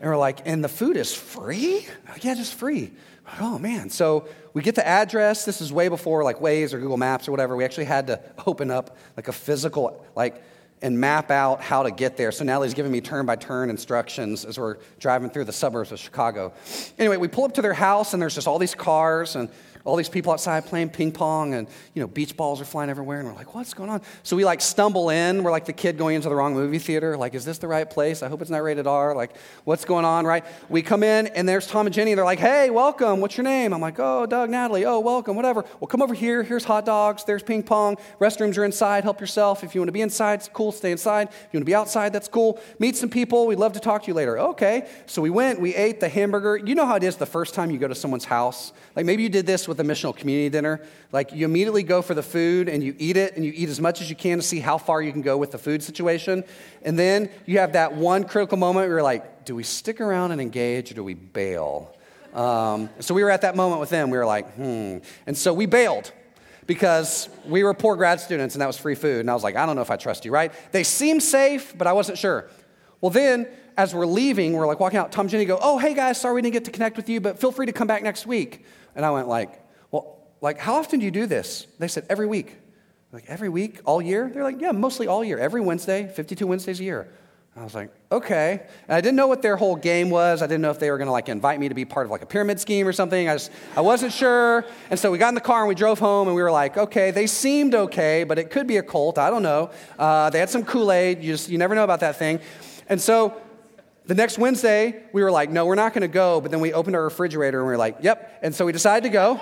[0.01, 1.87] And we're like, and the food is free?
[2.09, 2.93] Like, Yeah, just free.
[3.39, 3.91] Oh, man.
[3.91, 5.45] So we get the address.
[5.45, 7.57] This is way before like Waze or Google Maps or whatever.
[7.57, 10.43] We actually had to open up like a physical, like,
[10.83, 12.33] and map out how to get there.
[12.33, 15.99] So Natalie's giving me turn by turn instructions as we're driving through the suburbs of
[15.99, 16.53] Chicago.
[16.99, 19.51] Anyway, we pull up to their house and there's just all these cars and
[19.85, 23.21] all these people outside playing ping pong and you know beach balls are flying everywhere
[23.21, 24.03] and we're like what's going on?
[24.23, 25.43] So we like stumble in.
[25.43, 27.17] We're like the kid going into the wrong movie theater.
[27.17, 28.23] Like is this the right place?
[28.23, 29.15] I hope it's not rated r.
[29.15, 30.27] Like what's going on?
[30.27, 30.45] Right?
[30.69, 32.15] We come in and there's tom and jenny.
[32.15, 33.21] They're like hey welcome.
[33.21, 33.73] What's your name?
[33.73, 34.85] I'm like oh doug natalie.
[34.85, 35.37] Oh welcome.
[35.37, 35.65] Whatever.
[35.81, 36.43] Well come over here.
[36.43, 37.25] Here's hot dogs.
[37.25, 37.97] There's ping pong.
[38.21, 39.05] Restrooms are inside.
[39.05, 39.65] Help yourself.
[39.65, 40.73] If you want to be inside it's cool.
[40.73, 41.29] Stay inside.
[41.29, 42.61] If you want to be outside that's cool.
[42.79, 43.47] Meet some people.
[43.47, 44.39] We'd love to talk to you later.
[44.39, 44.89] Okay.
[45.07, 45.59] So we went.
[45.59, 46.59] We ate the hamburger.
[46.59, 48.73] You know how it is the first time you go to someone's house?
[48.95, 50.83] Like maybe you did this with a missional community dinner.
[51.13, 53.81] Like you immediately go for the food and you eat it and you eat as
[53.81, 56.45] much as you can to see how far you can go with the food situation.
[56.83, 60.33] And then you have that one critical moment where you're like, do we stick around
[60.33, 61.97] and engage or do we bail?
[62.35, 64.11] Um, so we were at that moment with them.
[64.11, 64.99] We were like, hmm.
[65.27, 66.13] And so we bailed
[66.67, 69.21] because we were poor grad students and that was free food.
[69.21, 70.53] And I was like, I don't know if I trust you, right?
[70.73, 72.51] They seemed safe, but I wasn't sure.
[73.01, 75.11] Well, then as we're leaving, we're like walking out.
[75.11, 77.21] Tom and Jenny go, "Oh, hey guys, sorry we didn't get to connect with you,
[77.21, 79.60] but feel free to come back next week." And I went like, "Well,
[80.41, 82.57] like how often do you do this?" They said, "Every week."
[83.13, 84.31] Like every week, all year?
[84.33, 85.37] They're like, "Yeah, mostly all year.
[85.37, 87.09] Every Wednesday, 52 Wednesdays a year."
[87.57, 88.63] I was like, okay.
[88.87, 90.41] And I didn't know what their whole game was.
[90.41, 92.11] I didn't know if they were going to like invite me to be part of
[92.11, 93.29] like a pyramid scheme or something.
[93.29, 94.65] I just, I wasn't sure.
[94.89, 96.77] And so we got in the car and we drove home and we were like,
[96.77, 99.19] okay, they seemed okay, but it could be a cult.
[99.19, 99.71] I don't know.
[99.99, 101.23] Uh, they had some Kool Aid.
[101.23, 102.41] You just, you never know about that thing.
[102.89, 103.41] And so
[104.07, 106.41] the next Wednesday, we were like, no, we're not going to go.
[106.41, 108.39] But then we opened our refrigerator and we were like, yep.
[108.43, 109.41] And so we decided to go.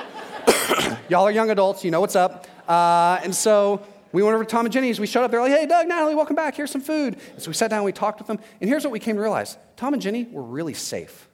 [1.09, 2.47] Y'all are young adults, you know what's up.
[2.69, 5.01] Uh, and so we went over to Tom and Jenny's.
[5.01, 5.31] We showed up.
[5.31, 6.55] They're like, hey, Doug, Natalie, welcome back.
[6.55, 7.17] Here's some food.
[7.35, 8.39] And so we sat down we talked with them.
[8.61, 11.29] And here's what we came to realize Tom and Jenny were really safe.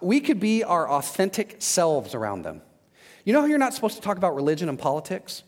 [0.00, 2.60] We could be our authentic selves around them.
[3.24, 5.42] You know how you're not supposed to talk about religion and politics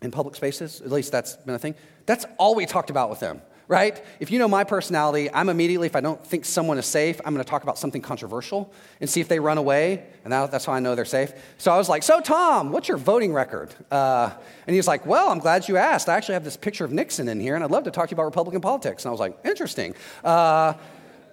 [0.00, 0.80] in public spaces?
[0.80, 1.74] At least that's been a thing.
[2.06, 4.02] That's all we talked about with them right?
[4.20, 7.32] If you know my personality, I'm immediately, if I don't think someone is safe, I'm
[7.32, 10.04] going to talk about something controversial and see if they run away.
[10.24, 11.32] And that, that's how I know they're safe.
[11.56, 13.74] So I was like, So, Tom, what's your voting record?
[13.90, 14.30] Uh,
[14.66, 16.08] and he's like, Well, I'm glad you asked.
[16.08, 18.12] I actually have this picture of Nixon in here, and I'd love to talk to
[18.12, 19.04] you about Republican politics.
[19.04, 19.94] And I was like, Interesting.
[20.22, 20.74] Uh,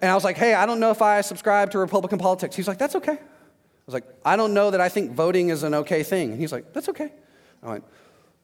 [0.01, 2.55] and I was like, Hey, I don't know if I subscribe to Republican politics.
[2.55, 3.13] He's like, That's okay.
[3.13, 6.31] I was like, I don't know that I think voting is an okay thing.
[6.31, 7.11] And he's like, That's okay.
[7.61, 7.83] I went,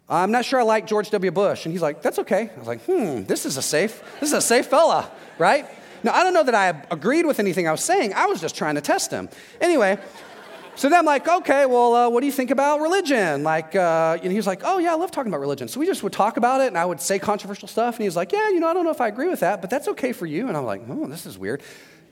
[0.10, 1.32] I'm not sure I like George W.
[1.32, 1.66] Bush.
[1.66, 2.50] And he's like, that's okay.
[2.56, 5.66] I was like, hmm, this is a safe, this is a safe fella, right?
[6.04, 8.14] Now, I don't know that I agreed with anything I was saying.
[8.14, 9.30] I was just trying to test him.
[9.60, 9.98] Anyway,
[10.76, 13.44] so then I'm like, okay, well, uh, what do you think about religion?
[13.44, 15.68] Like, uh, and he was like, oh, yeah, I love talking about religion.
[15.68, 17.96] So we just would talk about it, and I would say controversial stuff.
[17.96, 19.60] And he was like, yeah, you know, I don't know if I agree with that,
[19.60, 20.48] but that's okay for you.
[20.48, 21.64] And I'm like, oh, this is weird.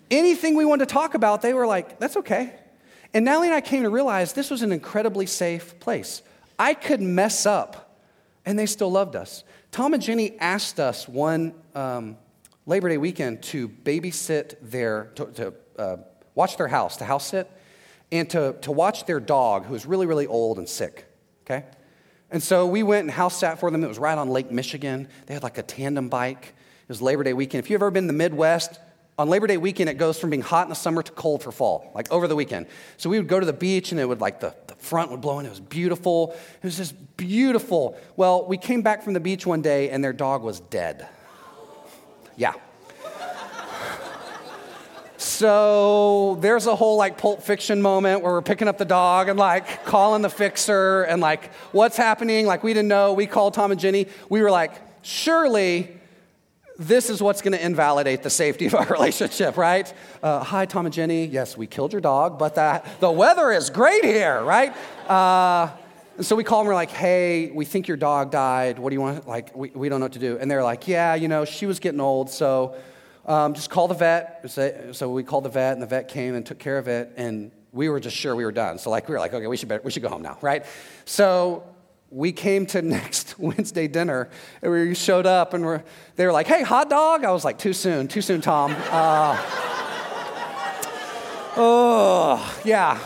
[0.09, 2.55] Anything we wanted to talk about, they were like, that's okay.
[3.13, 6.23] And Natalie and I came to realize this was an incredibly safe place.
[6.57, 7.84] I could mess up
[8.45, 9.43] and they still loved us.
[9.71, 12.17] Tom and Jenny asked us one um,
[12.65, 15.97] Labor Day weekend to babysit their, to, to uh,
[16.33, 17.49] watch their house, to house sit.
[18.11, 21.05] and to, to watch their dog, who was really, really old and sick,
[21.43, 21.65] okay?
[22.31, 23.83] And so we went and house sat for them.
[23.83, 25.07] It was right on Lake Michigan.
[25.25, 26.53] They had like a tandem bike.
[26.83, 27.63] It was Labor Day weekend.
[27.63, 28.79] If you've ever been in the Midwest,
[29.17, 31.51] on Labor Day weekend, it goes from being hot in the summer to cold for
[31.51, 32.67] fall, like over the weekend.
[32.97, 35.21] So we would go to the beach and it would like the, the front would
[35.21, 36.35] blow and it was beautiful.
[36.61, 37.97] It was just beautiful.
[38.17, 41.07] Well, we came back from the beach one day and their dog was dead.
[42.35, 42.53] Yeah.
[45.17, 49.39] So there's a whole like Pulp Fiction moment where we're picking up the dog and
[49.39, 52.45] like calling the fixer and like what's happening.
[52.45, 53.13] Like we didn't know.
[53.13, 54.07] We called Tom and Jenny.
[54.29, 54.73] We were like,
[55.03, 55.97] surely
[56.77, 59.91] this is what's going to invalidate the safety of our relationship, right?
[60.21, 61.25] Uh, Hi, Tom and Jenny.
[61.25, 64.75] Yes, we killed your dog, but that, the weather is great here, right?
[65.09, 65.69] Uh,
[66.21, 68.79] so we call them, we're like, hey, we think your dog died.
[68.79, 69.27] What do you want?
[69.27, 70.37] Like, we, we don't know what to do.
[70.39, 72.75] And they're like, yeah, you know, she was getting old, so
[73.25, 74.49] um, just call the vet.
[74.49, 77.51] So we called the vet, and the vet came and took care of it, and
[77.73, 78.77] we were just sure we were done.
[78.79, 80.65] So like, we were like, okay, we should, we should go home now, right?
[81.03, 81.63] So
[82.09, 84.29] we came to next Wednesday dinner,
[84.61, 85.83] and we showed up, and we're,
[86.15, 87.23] they were like, hey, hot dog?
[87.23, 88.75] I was like, too soon, too soon, Tom.
[88.89, 89.37] Uh,
[91.57, 92.99] oh, yeah.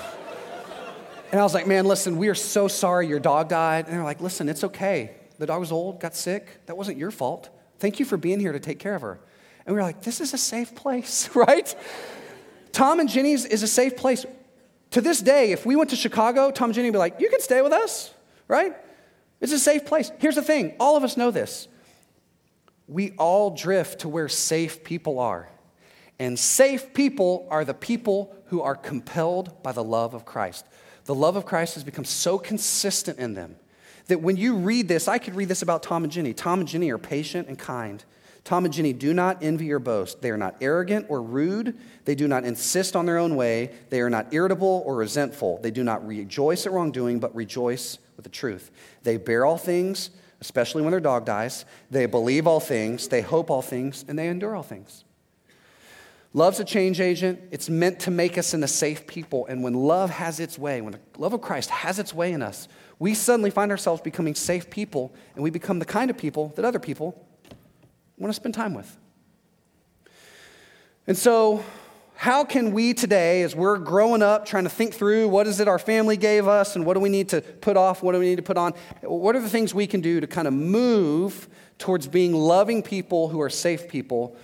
[1.32, 3.86] And I was like, man, listen, we are so sorry your dog died.
[3.86, 5.12] And they're like, listen, it's okay.
[5.38, 6.66] The dog was old, got sick.
[6.66, 7.50] That wasn't your fault.
[7.78, 9.20] Thank you for being here to take care of her.
[9.66, 11.74] And we were like, this is a safe place, right?
[12.72, 14.26] Tom and Jenny's is a safe place.
[14.92, 17.30] To this day, if we went to Chicago, Tom and Jenny would be like, you
[17.30, 18.12] can stay with us,
[18.48, 18.76] right?
[19.42, 20.12] It's a safe place.
[20.20, 21.68] Here's the thing all of us know this.
[22.88, 25.50] We all drift to where safe people are.
[26.18, 30.66] And safe people are the people who are compelled by the love of Christ.
[31.06, 33.56] The love of Christ has become so consistent in them
[34.08, 36.34] that when you read this, I could read this about Tom and Jenny.
[36.34, 38.04] Tom and Jenny are patient and kind.
[38.44, 40.22] Tom and Jenny do not envy or boast.
[40.22, 41.78] They are not arrogant or rude.
[42.06, 43.72] They do not insist on their own way.
[43.90, 45.60] They are not irritable or resentful.
[45.62, 48.70] They do not rejoice at wrongdoing, but rejoice with the truth.
[49.04, 50.10] They bear all things,
[50.42, 51.64] especially when their dog dies.
[51.90, 53.08] They believe all things.
[53.08, 55.06] They hope all things, and they endure all things.
[56.34, 57.40] Love's a change agent.
[57.50, 59.46] It's meant to make us into safe people.
[59.48, 62.42] And when love has its way, when the love of Christ has its way in
[62.42, 62.68] us,
[63.00, 66.66] we suddenly find ourselves becoming safe people, and we become the kind of people that
[66.66, 67.26] other people
[68.18, 68.98] want to spend time with.
[71.08, 71.64] And so,
[72.20, 75.70] how can we today, as we're growing up, trying to think through what is it
[75.70, 78.26] our family gave us and what do we need to put off, what do we
[78.26, 81.48] need to put on, what are the things we can do to kind of move
[81.78, 84.36] towards being loving people who are safe people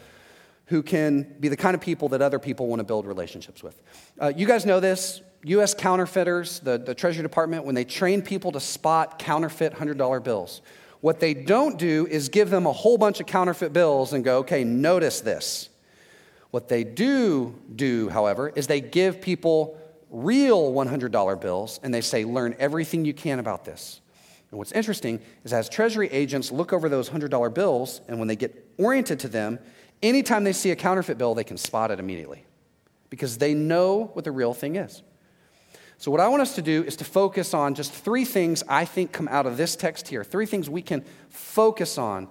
[0.68, 3.82] who can be the kind of people that other people want to build relationships with.
[4.22, 5.20] Uh, you guys know this.
[5.44, 5.74] U.S.
[5.74, 10.62] counterfeiters, the, the Treasury Department, when they train people to spot counterfeit $100 bills,
[11.02, 14.38] what they don't do is give them a whole bunch of counterfeit bills and go,
[14.38, 15.68] okay, notice this.
[16.56, 19.78] What they do do, however, is they give people
[20.10, 24.00] real $100 bills and they say, learn everything you can about this.
[24.50, 28.36] And what's interesting is as Treasury agents look over those $100 bills and when they
[28.36, 29.60] get oriented to them,
[30.02, 32.44] Anytime they see a counterfeit bill, they can spot it immediately
[33.10, 35.02] because they know what the real thing is.
[35.98, 38.86] So, what I want us to do is to focus on just three things I
[38.86, 40.24] think come out of this text here.
[40.24, 42.28] Three things we can focus on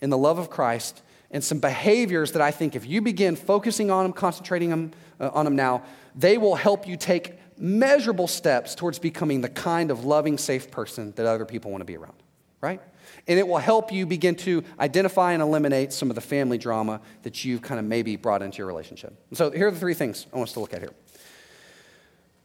[0.00, 3.90] in the love of Christ and some behaviors that I think if you begin focusing
[3.90, 5.82] on them, concentrating them, uh, on them now,
[6.14, 11.12] they will help you take measurable steps towards becoming the kind of loving, safe person
[11.16, 12.14] that other people want to be around,
[12.60, 12.80] right?
[13.26, 17.00] and it will help you begin to identify and eliminate some of the family drama
[17.22, 19.14] that you've kind of maybe brought into your relationship.
[19.32, 20.92] So, here are the three things I want us to look at here.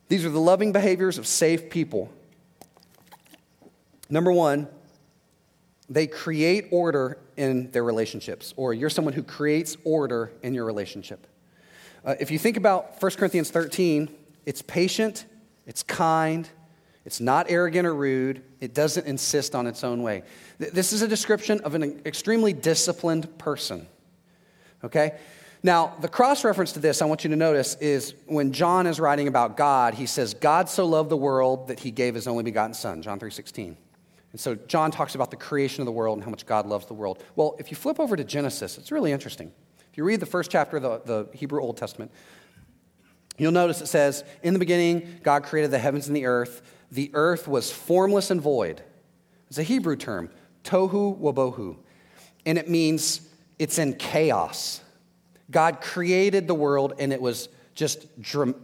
[0.09, 2.11] These are the loving behaviors of safe people.
[4.09, 4.67] Number one,
[5.89, 11.27] they create order in their relationships, or you're someone who creates order in your relationship.
[12.05, 14.09] Uh, if you think about 1 Corinthians 13,
[14.45, 15.25] it's patient,
[15.65, 16.49] it's kind,
[17.05, 18.43] it's not arrogant or rude.
[18.61, 20.23] It doesn't insist on its own way.
[20.57, 23.88] This is a description of an extremely disciplined person.
[24.84, 25.17] Okay?
[25.63, 28.99] Now, the cross reference to this, I want you to notice, is when John is
[28.99, 32.43] writing about God, he says, God so loved the world that he gave his only
[32.43, 33.75] begotten Son, John 3.16.
[34.34, 36.88] And so John talks about the creation of the world and how much God loves
[36.88, 37.23] the world.
[37.36, 39.51] Well, if you flip over to Genesis, it's really interesting.
[39.89, 42.11] If you read the first chapter of the, the Hebrew Old Testament,
[43.38, 46.61] you'll notice it says, In the beginning, God created the heavens and the earth
[46.93, 48.84] the earth was formless and void.
[49.47, 50.29] It's a Hebrew term,
[50.63, 51.77] tohu wabohu,
[52.45, 53.27] and it means
[53.57, 54.79] it's in chaos.
[55.49, 58.05] God created the world and it was just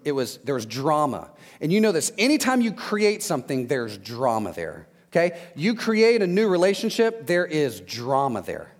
[0.05, 1.31] it was there was drama.
[1.59, 4.87] And you know this, anytime you create something there's drama there.
[5.11, 5.39] Okay?
[5.55, 8.71] You create a new relationship, there is drama there.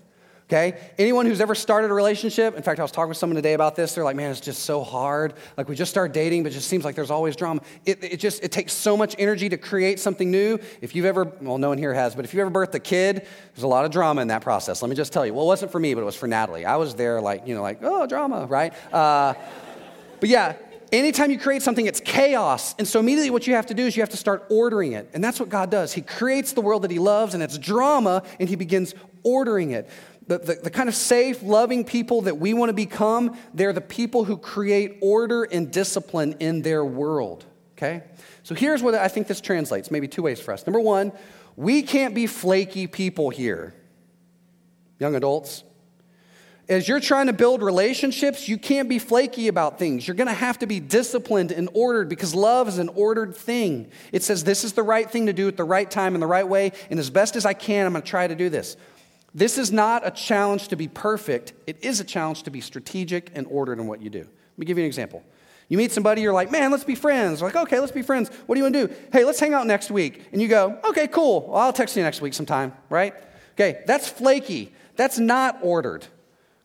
[0.49, 0.79] Okay?
[0.97, 3.75] Anyone who's ever started a relationship, in fact, I was talking with someone today about
[3.75, 3.93] this.
[3.93, 5.35] They're like, man, it's just so hard.
[5.57, 7.61] Like, we just start dating, but it just seems like there's always drama.
[7.85, 10.57] It, it just, it takes so much energy to create something new.
[10.81, 13.27] If you've ever, well, no one here has, but if you've ever birthed a kid,
[13.53, 14.81] there's a lot of drama in that process.
[14.81, 15.35] Let me just tell you.
[15.35, 16.65] Well, it wasn't for me, but it was for Natalie.
[16.65, 18.73] I was there, like, you know, like, oh, drama, right?
[18.91, 19.35] Uh,
[20.19, 20.55] but yeah,
[20.91, 22.75] anytime you create something, it's chaos.
[22.77, 25.09] And so immediately what you have to do is you have to start ordering it.
[25.13, 25.93] And that's what God does.
[25.93, 29.89] He creates the world that He loves, and it's drama, and He begins ordering it
[30.29, 33.81] the, the, the, kind of safe, loving people that we want to become, they're the
[33.81, 37.45] people who create order and discipline in their world.
[37.75, 38.03] Okay?
[38.43, 40.67] So here's what I think this translates maybe two ways for us.
[40.67, 41.13] Number one,
[41.55, 43.73] we can't be flaky people here.
[44.99, 45.63] Young adults,
[46.69, 50.07] as you're trying to build relationships, you can't be flaky about things.
[50.07, 53.91] You're going to have to be disciplined and ordered because love is an ordered thing.
[54.11, 56.27] It says, This is the right thing to do at the right time in the
[56.27, 58.77] right way, and as best as I can, I'm going to try to do this.
[59.33, 63.31] This is not a challenge to be perfect, it is a challenge to be strategic
[63.33, 64.19] and ordered in what you do.
[64.19, 65.23] Let me give you an example.
[65.69, 67.43] You meet somebody, you're like, man, let's be friends.
[67.43, 68.29] Like, okay, let's be friends.
[68.47, 68.93] What do you want to do?
[69.11, 70.27] Hey, let's hang out next week.
[70.31, 71.47] And you go, okay, cool.
[71.47, 73.13] Well, I'll text you next week sometime, right?
[73.53, 74.73] Okay, that's flaky.
[74.95, 76.07] That's not ordered,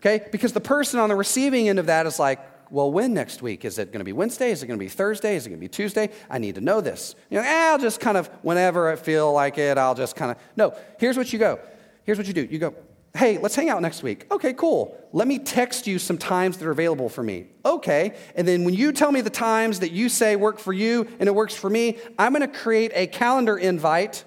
[0.04, 0.26] okay?
[0.30, 2.40] Because the person on the receiving end of that is like,
[2.70, 3.64] well, when next week?
[3.64, 4.50] Is it going to be Wednesday?
[4.50, 5.36] Is it going to be Thursday?
[5.36, 6.10] Is it going to be Tuesday?
[6.28, 7.14] I need to know this.
[7.30, 10.30] You know, eh, I'll just kind of, whenever I feel like it, I'll just kind
[10.30, 11.60] of, no, here's what you go.
[12.04, 12.74] Here's what you do you go,
[13.16, 14.26] hey, let's hang out next week.
[14.30, 14.98] Okay, cool.
[15.12, 17.46] Let me text you some times that are available for me.
[17.64, 18.16] Okay.
[18.34, 21.28] And then when you tell me the times that you say work for you and
[21.28, 24.24] it works for me, I'm going to create a calendar invite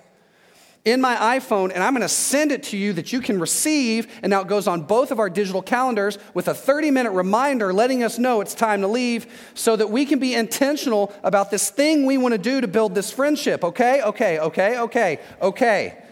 [0.87, 4.07] in my iPhone and I'm going to send it to you that you can receive.
[4.23, 7.73] And now it goes on both of our digital calendars with a 30 minute reminder
[7.73, 11.69] letting us know it's time to leave so that we can be intentional about this
[11.69, 13.65] thing we want to do to build this friendship.
[13.65, 16.03] Okay, okay, okay, okay, okay.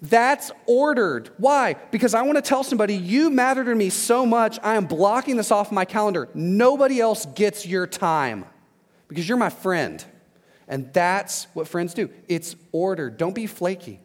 [0.00, 1.30] That's ordered.
[1.38, 1.74] Why?
[1.90, 5.36] Because I want to tell somebody, you matter to me so much, I am blocking
[5.36, 6.28] this off my calendar.
[6.34, 8.44] Nobody else gets your time
[9.08, 10.04] because you're my friend.
[10.68, 12.10] And that's what friends do.
[12.28, 13.16] It's ordered.
[13.16, 14.00] Don't be flaky.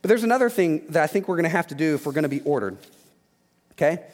[0.00, 2.12] But there's another thing that I think we're going to have to do if we're
[2.12, 2.76] going to be ordered.
[3.72, 4.04] Okay?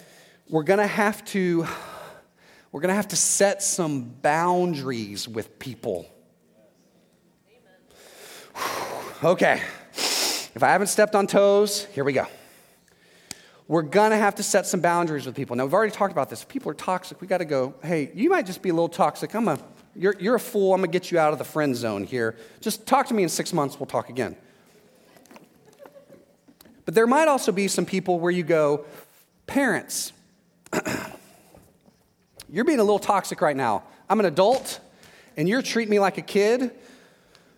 [0.49, 1.67] We're going to have to
[2.71, 6.07] we're going to have to set some boundaries with people.
[9.25, 9.61] Okay.
[10.55, 12.27] If I haven't stepped on toes, here we go.
[13.69, 15.55] We're gonna have to set some boundaries with people.
[15.55, 16.43] Now, we've already talked about this.
[16.43, 19.35] If people are toxic, we gotta go, hey, you might just be a little toxic.
[19.35, 19.59] I'm a,
[19.99, 20.73] you're, you're a fool.
[20.73, 22.37] I'm gonna get you out of the friend zone here.
[22.61, 24.37] Just talk to me in six months, we'll talk again.
[26.85, 28.87] But there might also be some people where you go,
[29.47, 30.13] parents,
[32.49, 33.83] you're being a little toxic right now.
[34.09, 34.81] I'm an adult,
[35.37, 36.71] and you're treating me like a kid.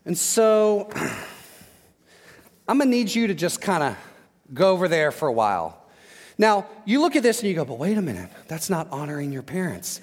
[0.07, 0.89] And so,
[2.67, 3.97] I'm gonna need you to just kind of
[4.55, 5.77] go over there for a while.
[6.39, 9.31] Now, you look at this and you go, but wait a minute, that's not honoring
[9.31, 10.01] your parents.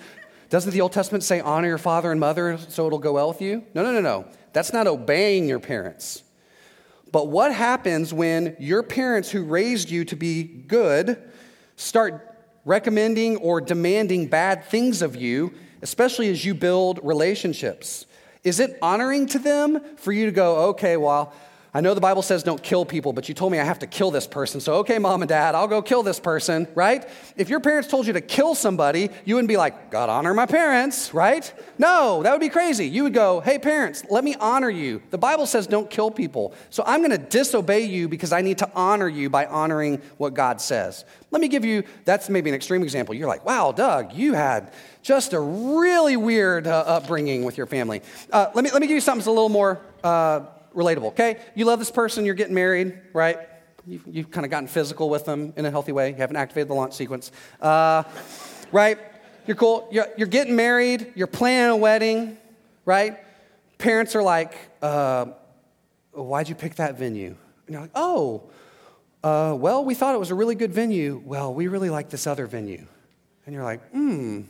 [0.50, 3.42] Doesn't the Old Testament say honor your father and mother so it'll go well with
[3.42, 3.64] you?
[3.74, 4.26] No, no, no, no.
[4.54, 6.24] That's not obeying your parents.
[7.12, 11.22] But what happens when your parents who raised you to be good
[11.76, 12.36] start
[12.66, 18.06] recommending or demanding bad things of you, especially as you build relationships?
[18.44, 21.34] Is it honoring to them for you to go, okay, well,
[21.78, 23.86] I know the Bible says don't kill people, but you told me I have to
[23.86, 24.60] kill this person.
[24.60, 27.08] So, okay, mom and dad, I'll go kill this person, right?
[27.36, 30.48] If your parents told you to kill somebody, you wouldn't be like, God honor my
[30.48, 31.54] parents, right?
[31.78, 32.88] No, that would be crazy.
[32.88, 35.04] You would go, hey, parents, let me honor you.
[35.12, 36.56] The Bible says don't kill people.
[36.72, 40.34] So, I'm going to disobey you because I need to honor you by honoring what
[40.34, 41.06] God says.
[41.30, 43.14] Let me give you, that's maybe an extreme example.
[43.14, 44.74] You're like, wow, Doug, you had
[45.04, 48.02] just a really weird uh, upbringing with your family.
[48.32, 49.80] Uh, let, me, let me give you something that's a little more.
[50.04, 50.40] Uh,
[50.78, 51.40] relatable, okay?
[51.56, 53.40] You love this person, you're getting married, right?
[53.86, 56.10] You've, you've kind of gotten physical with them in a healthy way.
[56.10, 58.04] You haven't activated the launch sequence, uh,
[58.72, 59.00] right?
[59.48, 59.88] You're cool.
[59.92, 62.38] You're, you're, getting married, you're planning a wedding,
[62.86, 63.18] right?
[63.78, 65.28] Parents are like, uh,
[66.12, 67.36] why'd you pick that venue?
[67.66, 68.44] And you're like, oh,
[69.24, 71.22] uh, well, we thought it was a really good venue.
[71.26, 72.86] Well, we really like this other venue.
[73.46, 74.42] And you're like, hmm,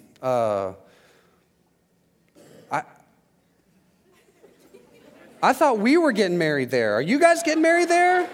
[5.41, 6.93] I thought we were getting married there.
[6.95, 8.29] Are you guys getting married there?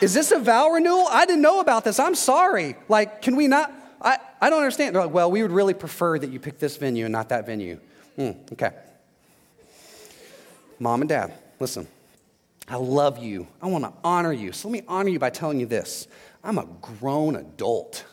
[0.00, 1.06] Is this a vow renewal?
[1.08, 1.98] I didn't know about this.
[1.98, 2.76] I'm sorry.
[2.88, 3.72] Like, can we not?
[4.00, 4.94] I, I don't understand.
[4.94, 7.46] They're like, well, we would really prefer that you pick this venue and not that
[7.46, 7.78] venue.
[8.18, 8.72] Mm, okay.
[10.78, 11.86] Mom and dad, listen.
[12.68, 13.46] I love you.
[13.60, 14.52] I want to honor you.
[14.52, 16.08] So let me honor you by telling you this
[16.42, 18.04] I'm a grown adult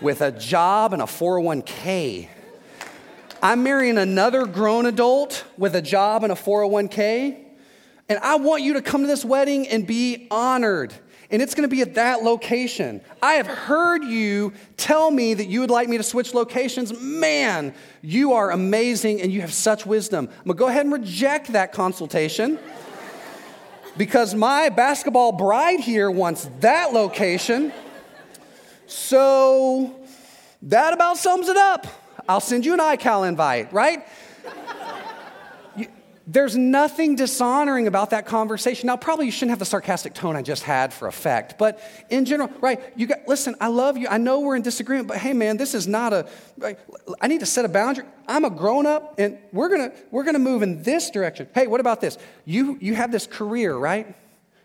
[0.00, 2.28] with a job and a 401k
[3.44, 7.36] I'm marrying another grown adult with a job and a 401k,
[8.08, 10.94] and I want you to come to this wedding and be honored
[11.30, 13.02] and it's to be at that location.
[13.20, 16.98] I have heard you tell me that you would like me to switch locations.
[16.98, 20.28] Man, you are amazing and you have such wisdom.
[20.30, 22.58] I'm to go ahead and reject that consultation
[23.98, 27.72] because my basketball bride here wants that location.
[28.86, 29.94] So
[30.62, 32.03] that about sums it up.
[32.28, 34.06] I'll send you an iCal invite, right?
[36.26, 38.86] There's nothing dishonoring about that conversation.
[38.86, 42.24] Now, probably you shouldn't have the sarcastic tone I just had for effect, but in
[42.24, 42.80] general, right?
[42.96, 44.08] You got, listen, I love you.
[44.08, 46.26] I know we're in disagreement, but hey, man, this is not a.
[47.20, 48.06] I need to set a boundary.
[48.26, 51.46] I'm a grown up, and we're gonna we're gonna move in this direction.
[51.54, 52.16] Hey, what about this?
[52.46, 54.06] You you have this career, right?
[54.06, 54.14] And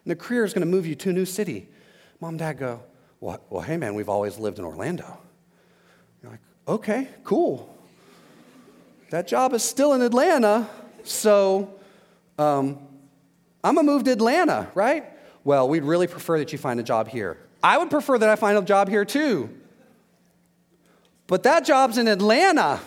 [0.05, 1.67] the career is gonna move you to a new city.
[2.21, 2.83] Mom, dad go.
[3.19, 5.17] Well, well, hey, man, we've always lived in Orlando.
[6.69, 7.75] Okay, cool.
[9.09, 10.69] That job is still in Atlanta
[11.03, 11.73] so
[12.37, 12.79] um,
[13.63, 15.05] I'm gonna move to Atlanta, right?
[15.43, 17.37] Well, we'd really prefer that you find a job here.
[17.63, 19.49] I would prefer that I find a job here too.
[21.27, 22.79] But that job's in Atlanta.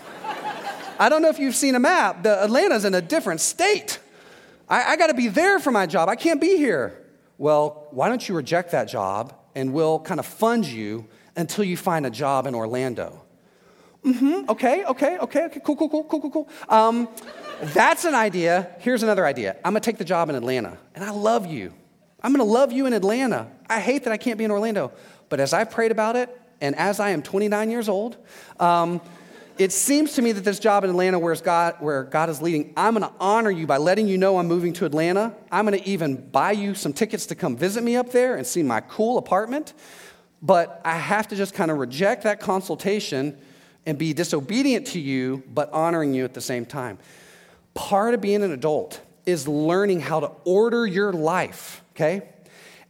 [0.99, 2.23] I don't know if you've seen a map.
[2.23, 3.99] The Atlanta's in a different state.
[4.69, 6.09] I, I got to be there for my job.
[6.09, 7.07] I can't be here.
[7.39, 11.07] Well, why don't you reject that job and we'll kind of fund you
[11.37, 13.22] until you find a job in Orlando?
[14.05, 14.51] Mm-hmm.
[14.51, 15.61] Okay, okay, okay, okay.
[15.65, 16.49] Cool, cool, cool, cool, cool, cool.
[16.69, 17.09] Um,
[17.61, 18.75] that's an idea.
[18.81, 19.57] Here's another idea.
[19.65, 21.73] I'm gonna take the job in Atlanta, and I love you.
[22.21, 23.49] I'm gonna love you in Atlanta.
[23.69, 24.93] I hate that I can't be in Orlando.
[25.29, 28.17] But as I've prayed about it, and as I am 29 years old,
[28.59, 29.01] um,
[29.57, 32.73] it seems to me that this job in Atlanta, where God, where God is leading,
[32.77, 35.33] I'm gonna honor you by letting you know I'm moving to Atlanta.
[35.53, 38.65] I'm gonna even buy you some tickets to come visit me up there and see
[38.65, 39.75] my cool apartment.
[40.43, 43.39] But I have to just kind of reject that consultation
[43.87, 46.99] and be disobedient to you, but honoring you at the same time.
[47.75, 52.29] Part of being an adult is learning how to order your life, okay?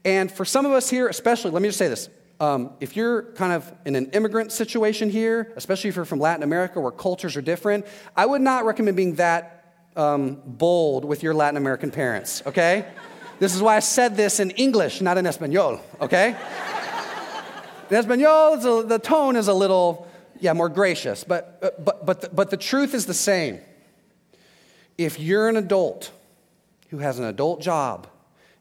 [0.04, 2.08] And for some of us here, especially, let me just say this.
[2.40, 6.42] Um, if you're kind of in an immigrant situation here, especially if you're from Latin
[6.42, 7.86] America where cultures are different,
[8.16, 12.86] I would not recommend being that um, bold with your Latin American parents, okay?
[13.38, 16.28] this is why I said this in English, not in Espanol, okay?
[17.90, 20.08] in Espanol, the tone is a little
[20.42, 21.22] yeah, more gracious.
[21.22, 23.60] But, uh, but, but, the, but the truth is the same.
[24.98, 26.10] If you're an adult
[26.90, 28.08] who has an adult job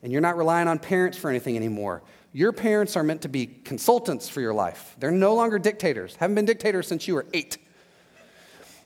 [0.04, 2.04] and you're not relying on parents for anything anymore,
[2.34, 4.96] your parents are meant to be consultants for your life.
[5.00, 7.58] They're no longer dictators, haven't been dictators since you were eight.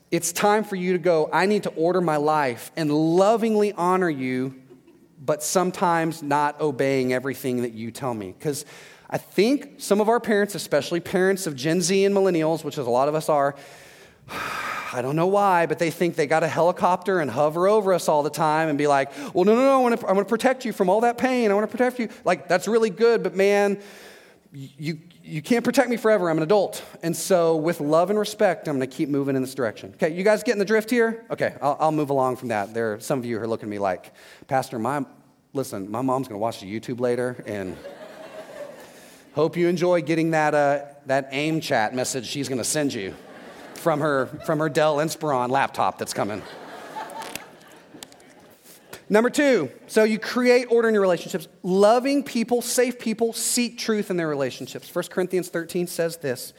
[0.09, 4.09] It's time for you to go, I need to order my life and lovingly honor
[4.09, 4.55] you,
[5.23, 8.27] but sometimes not obeying everything that you tell me.
[8.31, 8.65] Because
[9.15, 12.85] I think some of our parents, especially parents of Gen Z and millennials, which is
[12.85, 13.55] a lot of us are,
[14.91, 18.09] I don't know why, but they think they got a helicopter and hover over us
[18.09, 20.65] all the time and be like, well, no, no, no, I want to, to protect
[20.65, 21.49] you from all that pain.
[21.49, 22.09] I want to protect you.
[22.25, 23.81] Like, that's really good, but man,
[24.51, 26.29] you, you can't protect me forever.
[26.29, 26.83] I'm an adult.
[27.01, 29.93] And so, with love and respect, I'm going to keep moving in this direction.
[29.95, 31.25] Okay, you guys getting the drift here?
[31.31, 32.73] Okay, I'll, I'll move along from that.
[32.73, 34.11] There are some of you who are looking at me like,
[34.49, 35.05] Pastor, my,
[35.53, 37.77] listen, my mom's going to watch the YouTube later and.
[39.35, 43.13] Hope you enjoy getting that, uh, that AIM chat message she's going to send you
[43.73, 46.41] from her, from her Dell Inspiron laptop that's coming.
[49.09, 51.49] Number two, so you create order in your relationships.
[51.63, 54.95] Loving people, safe people, seek truth in their relationships.
[54.95, 56.53] 1 Corinthians 13 says this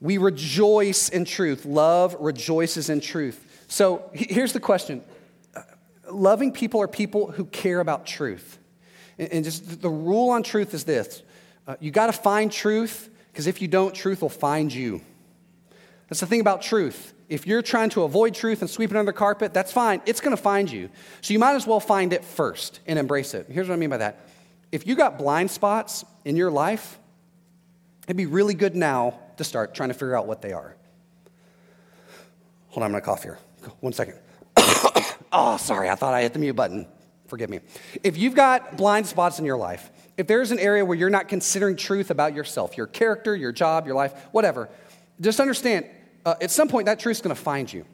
[0.00, 1.64] We rejoice in truth.
[1.64, 3.64] Love rejoices in truth.
[3.66, 5.02] So here's the question
[6.08, 8.60] Loving people are people who care about truth.
[9.18, 11.22] And just the rule on truth is this
[11.66, 15.00] uh, you got to find truth, because if you don't, truth will find you.
[16.08, 17.14] That's the thing about truth.
[17.28, 20.00] If you're trying to avoid truth and sweep it under the carpet, that's fine.
[20.06, 20.90] It's going to find you.
[21.22, 23.46] So you might as well find it first and embrace it.
[23.50, 24.28] Here's what I mean by that.
[24.70, 27.00] If you got blind spots in your life,
[28.06, 30.76] it'd be really good now to start trying to figure out what they are.
[32.68, 33.38] Hold on, I'm going to cough here.
[33.80, 34.18] One second.
[35.32, 36.86] oh, sorry, I thought I hit the mute button.
[37.28, 37.60] Forgive me.
[38.02, 41.28] If you've got blind spots in your life, if there's an area where you're not
[41.28, 44.68] considering truth about yourself, your character, your job, your life, whatever,
[45.20, 45.86] just understand
[46.24, 47.84] uh, at some point that truth's going to find you.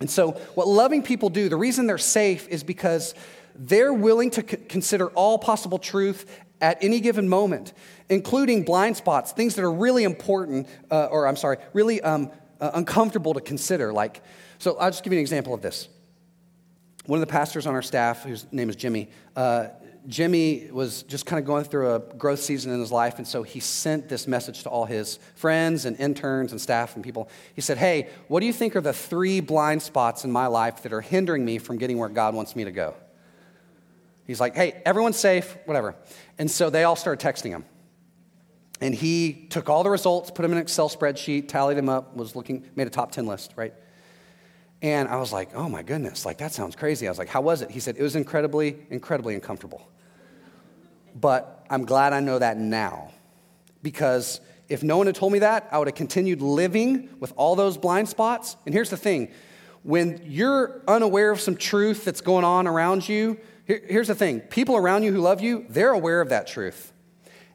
[0.00, 3.14] And so, what loving people do, the reason they're safe is because
[3.54, 7.72] they're willing to c- consider all possible truth at any given moment,
[8.10, 12.72] including blind spots, things that are really important, uh, or I'm sorry, really um, uh,
[12.74, 13.92] uncomfortable to consider.
[13.92, 14.22] Like,
[14.58, 15.88] so I'll just give you an example of this.
[17.06, 19.68] One of the pastors on our staff, whose name is Jimmy, uh,
[20.06, 23.42] Jimmy was just kind of going through a growth season in his life, and so
[23.42, 27.28] he sent this message to all his friends and interns and staff and people.
[27.54, 30.82] He said, Hey, what do you think are the three blind spots in my life
[30.82, 32.94] that are hindering me from getting where God wants me to go?
[34.26, 35.94] He's like, hey, everyone's safe, whatever.
[36.38, 37.64] And so they all started texting him.
[38.80, 42.14] And he took all the results, put them in an Excel spreadsheet, tallied them up,
[42.14, 43.72] was looking, made a top 10 list, right?
[44.82, 47.06] And I was like, oh my goodness, like that sounds crazy.
[47.06, 47.70] I was like, how was it?
[47.70, 49.88] He said, it was incredibly, incredibly uncomfortable.
[51.18, 53.12] But I'm glad I know that now.
[53.82, 57.56] Because if no one had told me that, I would have continued living with all
[57.56, 58.56] those blind spots.
[58.66, 59.30] And here's the thing
[59.82, 64.76] when you're unaware of some truth that's going on around you, here's the thing people
[64.76, 66.92] around you who love you, they're aware of that truth.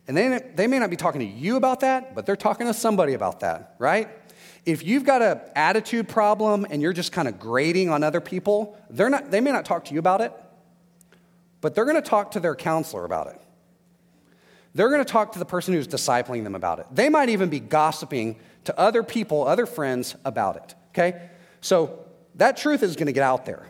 [0.07, 2.73] And they, they may not be talking to you about that, but they're talking to
[2.73, 4.09] somebody about that, right?
[4.65, 8.77] If you've got an attitude problem and you're just kind of grading on other people,
[8.89, 10.31] they're not, they may not talk to you about it,
[11.61, 13.41] but they're going to talk to their counselor about it.
[14.73, 16.87] They're going to talk to the person who's discipling them about it.
[16.91, 21.29] They might even be gossiping to other people, other friends about it, okay?
[21.59, 22.05] So
[22.35, 23.67] that truth is going to get out there.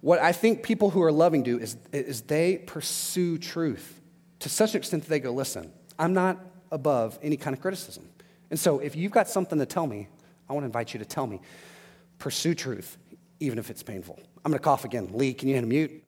[0.00, 4.00] What I think people who are loving do is, is they pursue truth
[4.40, 6.38] to such an extent that they go, listen, I'm not
[6.70, 8.06] above any kind of criticism.
[8.54, 10.06] And so if you've got something to tell me,
[10.48, 11.40] I want to invite you to tell me.
[12.20, 12.96] Pursue truth,
[13.40, 14.16] even if it's painful.
[14.44, 15.08] I'm going to cough again.
[15.12, 16.04] Lee, can you hit a mute?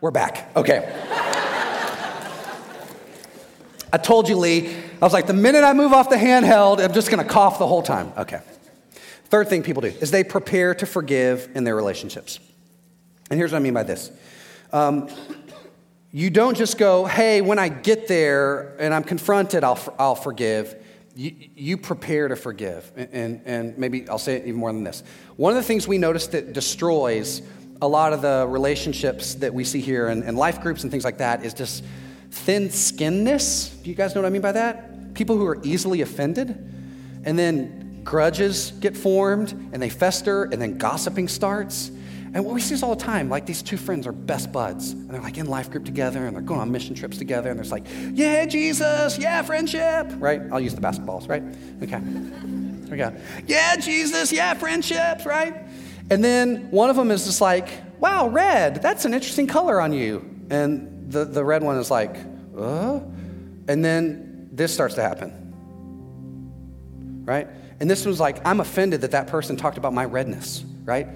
[0.00, 0.56] We're back.
[0.56, 0.90] Okay.
[3.92, 4.74] I told you, Lee.
[4.74, 7.58] I was like, the minute I move off the handheld, I'm just going to cough
[7.58, 8.10] the whole time.
[8.16, 8.40] Okay.
[9.24, 12.40] Third thing people do is they prepare to forgive in their relationships.
[13.30, 14.10] And here's what I mean by this.
[14.72, 15.08] Um,
[16.12, 20.74] you don't just go, hey, when I get there and I'm confronted, I'll, I'll forgive.
[21.14, 22.90] You, you prepare to forgive.
[22.96, 25.04] And, and, and maybe I'll say it even more than this.
[25.36, 27.42] One of the things we notice that destroys
[27.80, 31.04] a lot of the relationships that we see here and, and life groups and things
[31.04, 31.84] like that is just
[32.30, 33.68] thin skinness.
[33.82, 35.14] Do you guys know what I mean by that?
[35.14, 36.50] People who are easily offended.
[37.24, 41.90] And then grudges get formed and they fester and then gossiping starts.
[42.32, 44.92] And what we see is all the time, like these two friends are best buds,
[44.92, 47.58] and they're like in life group together, and they're going on mission trips together, and
[47.58, 50.40] there's like, yeah, Jesus, yeah, friendship, right?
[50.52, 51.42] I'll use the basketballs, right?
[51.82, 52.00] Okay.
[52.00, 53.12] There we go.
[53.46, 55.66] Yeah, Jesus, yeah, friendships, right?
[56.10, 57.68] And then one of them is just like,
[57.98, 60.28] wow, red, that's an interesting color on you.
[60.50, 62.16] And the, the red one is like,
[62.56, 63.00] uh?
[63.68, 65.54] And then this starts to happen,
[67.24, 67.48] right?
[67.80, 71.08] And this was like, I'm offended that that person talked about my redness, right?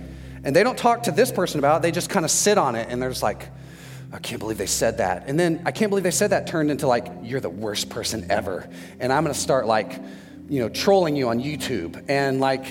[0.44, 2.76] And they don't talk to this person about it, they just kind of sit on
[2.76, 3.48] it and they're just like,
[4.12, 5.24] I can't believe they said that.
[5.26, 8.30] And then I can't believe they said that turned into like, you're the worst person
[8.30, 8.68] ever.
[9.00, 10.00] And I'm gonna start like,
[10.48, 12.04] you know, trolling you on YouTube.
[12.08, 12.64] And like,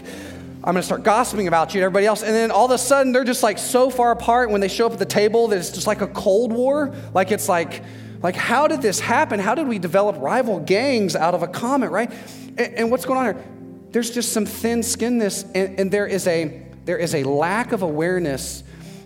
[0.63, 2.23] I'm gonna start gossiping about you and everybody else.
[2.23, 4.85] And then all of a sudden, they're just like so far apart when they show
[4.85, 6.95] up at the table that it's just like a Cold War.
[7.13, 7.83] Like it's like,
[8.21, 9.39] like how did this happen?
[9.39, 12.09] How did we develop rival gangs out of a comment, right?
[12.57, 13.43] And, and what's going on here?
[13.91, 17.81] There's just some thin skinness, and, and there is a there is a lack of
[17.81, 18.63] awareness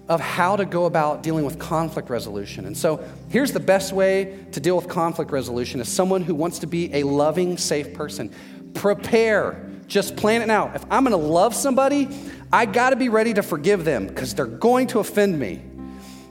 [0.08, 2.66] of how to go about dealing with conflict resolution.
[2.66, 6.60] And so here's the best way to deal with conflict resolution as someone who wants
[6.60, 8.34] to be a loving, safe person.
[8.74, 10.72] Prepare just plan it now.
[10.76, 12.10] If I'm going to love somebody,
[12.52, 15.62] I got to be ready to forgive them because they're going to offend me.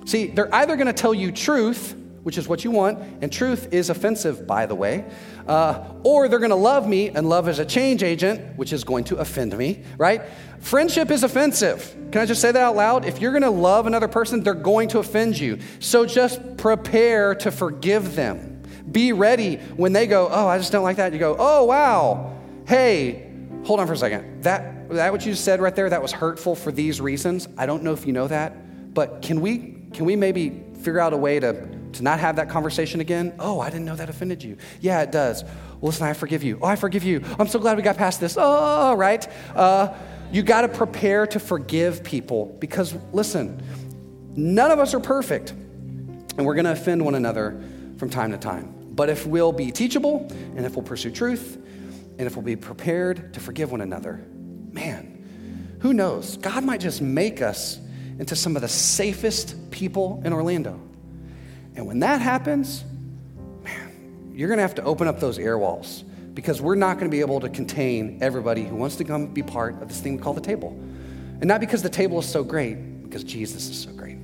[0.04, 1.96] See, they're either going to tell you truth,
[2.26, 5.04] which is what you want, and truth is offensive, by the way,
[5.46, 8.82] uh, or they're going to love me, and love is a change agent, which is
[8.82, 10.22] going to offend me, right?
[10.58, 11.94] Friendship is offensive.
[12.10, 13.04] Can I just say that out loud?
[13.04, 15.60] If you're going to love another person, they're going to offend you.
[15.78, 18.60] So just prepare to forgive them.
[18.90, 21.12] Be ready when they go, Oh, I just don't like that.
[21.12, 22.36] You go, Oh, wow.
[22.66, 23.30] Hey,
[23.62, 24.42] hold on for a second.
[24.42, 27.46] That, that what you said right there, that was hurtful for these reasons.
[27.56, 31.12] I don't know if you know that, but can we, can we maybe figure out
[31.12, 33.34] a way to, to not have that conversation again?
[33.38, 34.56] Oh, I didn't know that offended you.
[34.80, 35.44] Yeah, it does.
[35.44, 36.58] Well, listen, I forgive you.
[36.62, 37.22] Oh, I forgive you.
[37.38, 38.36] I'm so glad we got past this.
[38.38, 39.26] Oh, right.
[39.54, 39.94] Uh,
[40.32, 43.62] you got to prepare to forgive people because, listen,
[44.34, 47.62] none of us are perfect, and we're going to offend one another
[47.98, 48.74] from time to time.
[48.90, 51.56] But if we'll be teachable and if we'll pursue truth
[52.18, 54.24] and if we'll be prepared to forgive one another,
[54.72, 56.38] man, who knows?
[56.38, 57.78] God might just make us
[58.18, 60.80] into some of the safest people in Orlando.
[61.76, 62.84] And when that happens,
[63.62, 66.02] man, you're going to have to open up those air walls
[66.34, 69.42] because we're not going to be able to contain everybody who wants to come be
[69.42, 70.70] part of this thing we call the table.
[71.40, 74.16] And not because the table is so great, because Jesus is so great.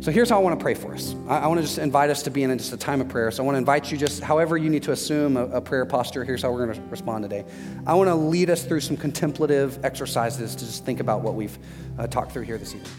[0.00, 1.14] So here's how I want to pray for us.
[1.26, 3.30] I, I want to just invite us to be in just a time of prayer.
[3.30, 5.86] So I want to invite you just however you need to assume a, a prayer
[5.86, 6.24] posture.
[6.24, 7.46] Here's how we're going to respond today.
[7.86, 11.58] I want to lead us through some contemplative exercises to just think about what we've
[11.98, 12.90] uh, talked through here this evening.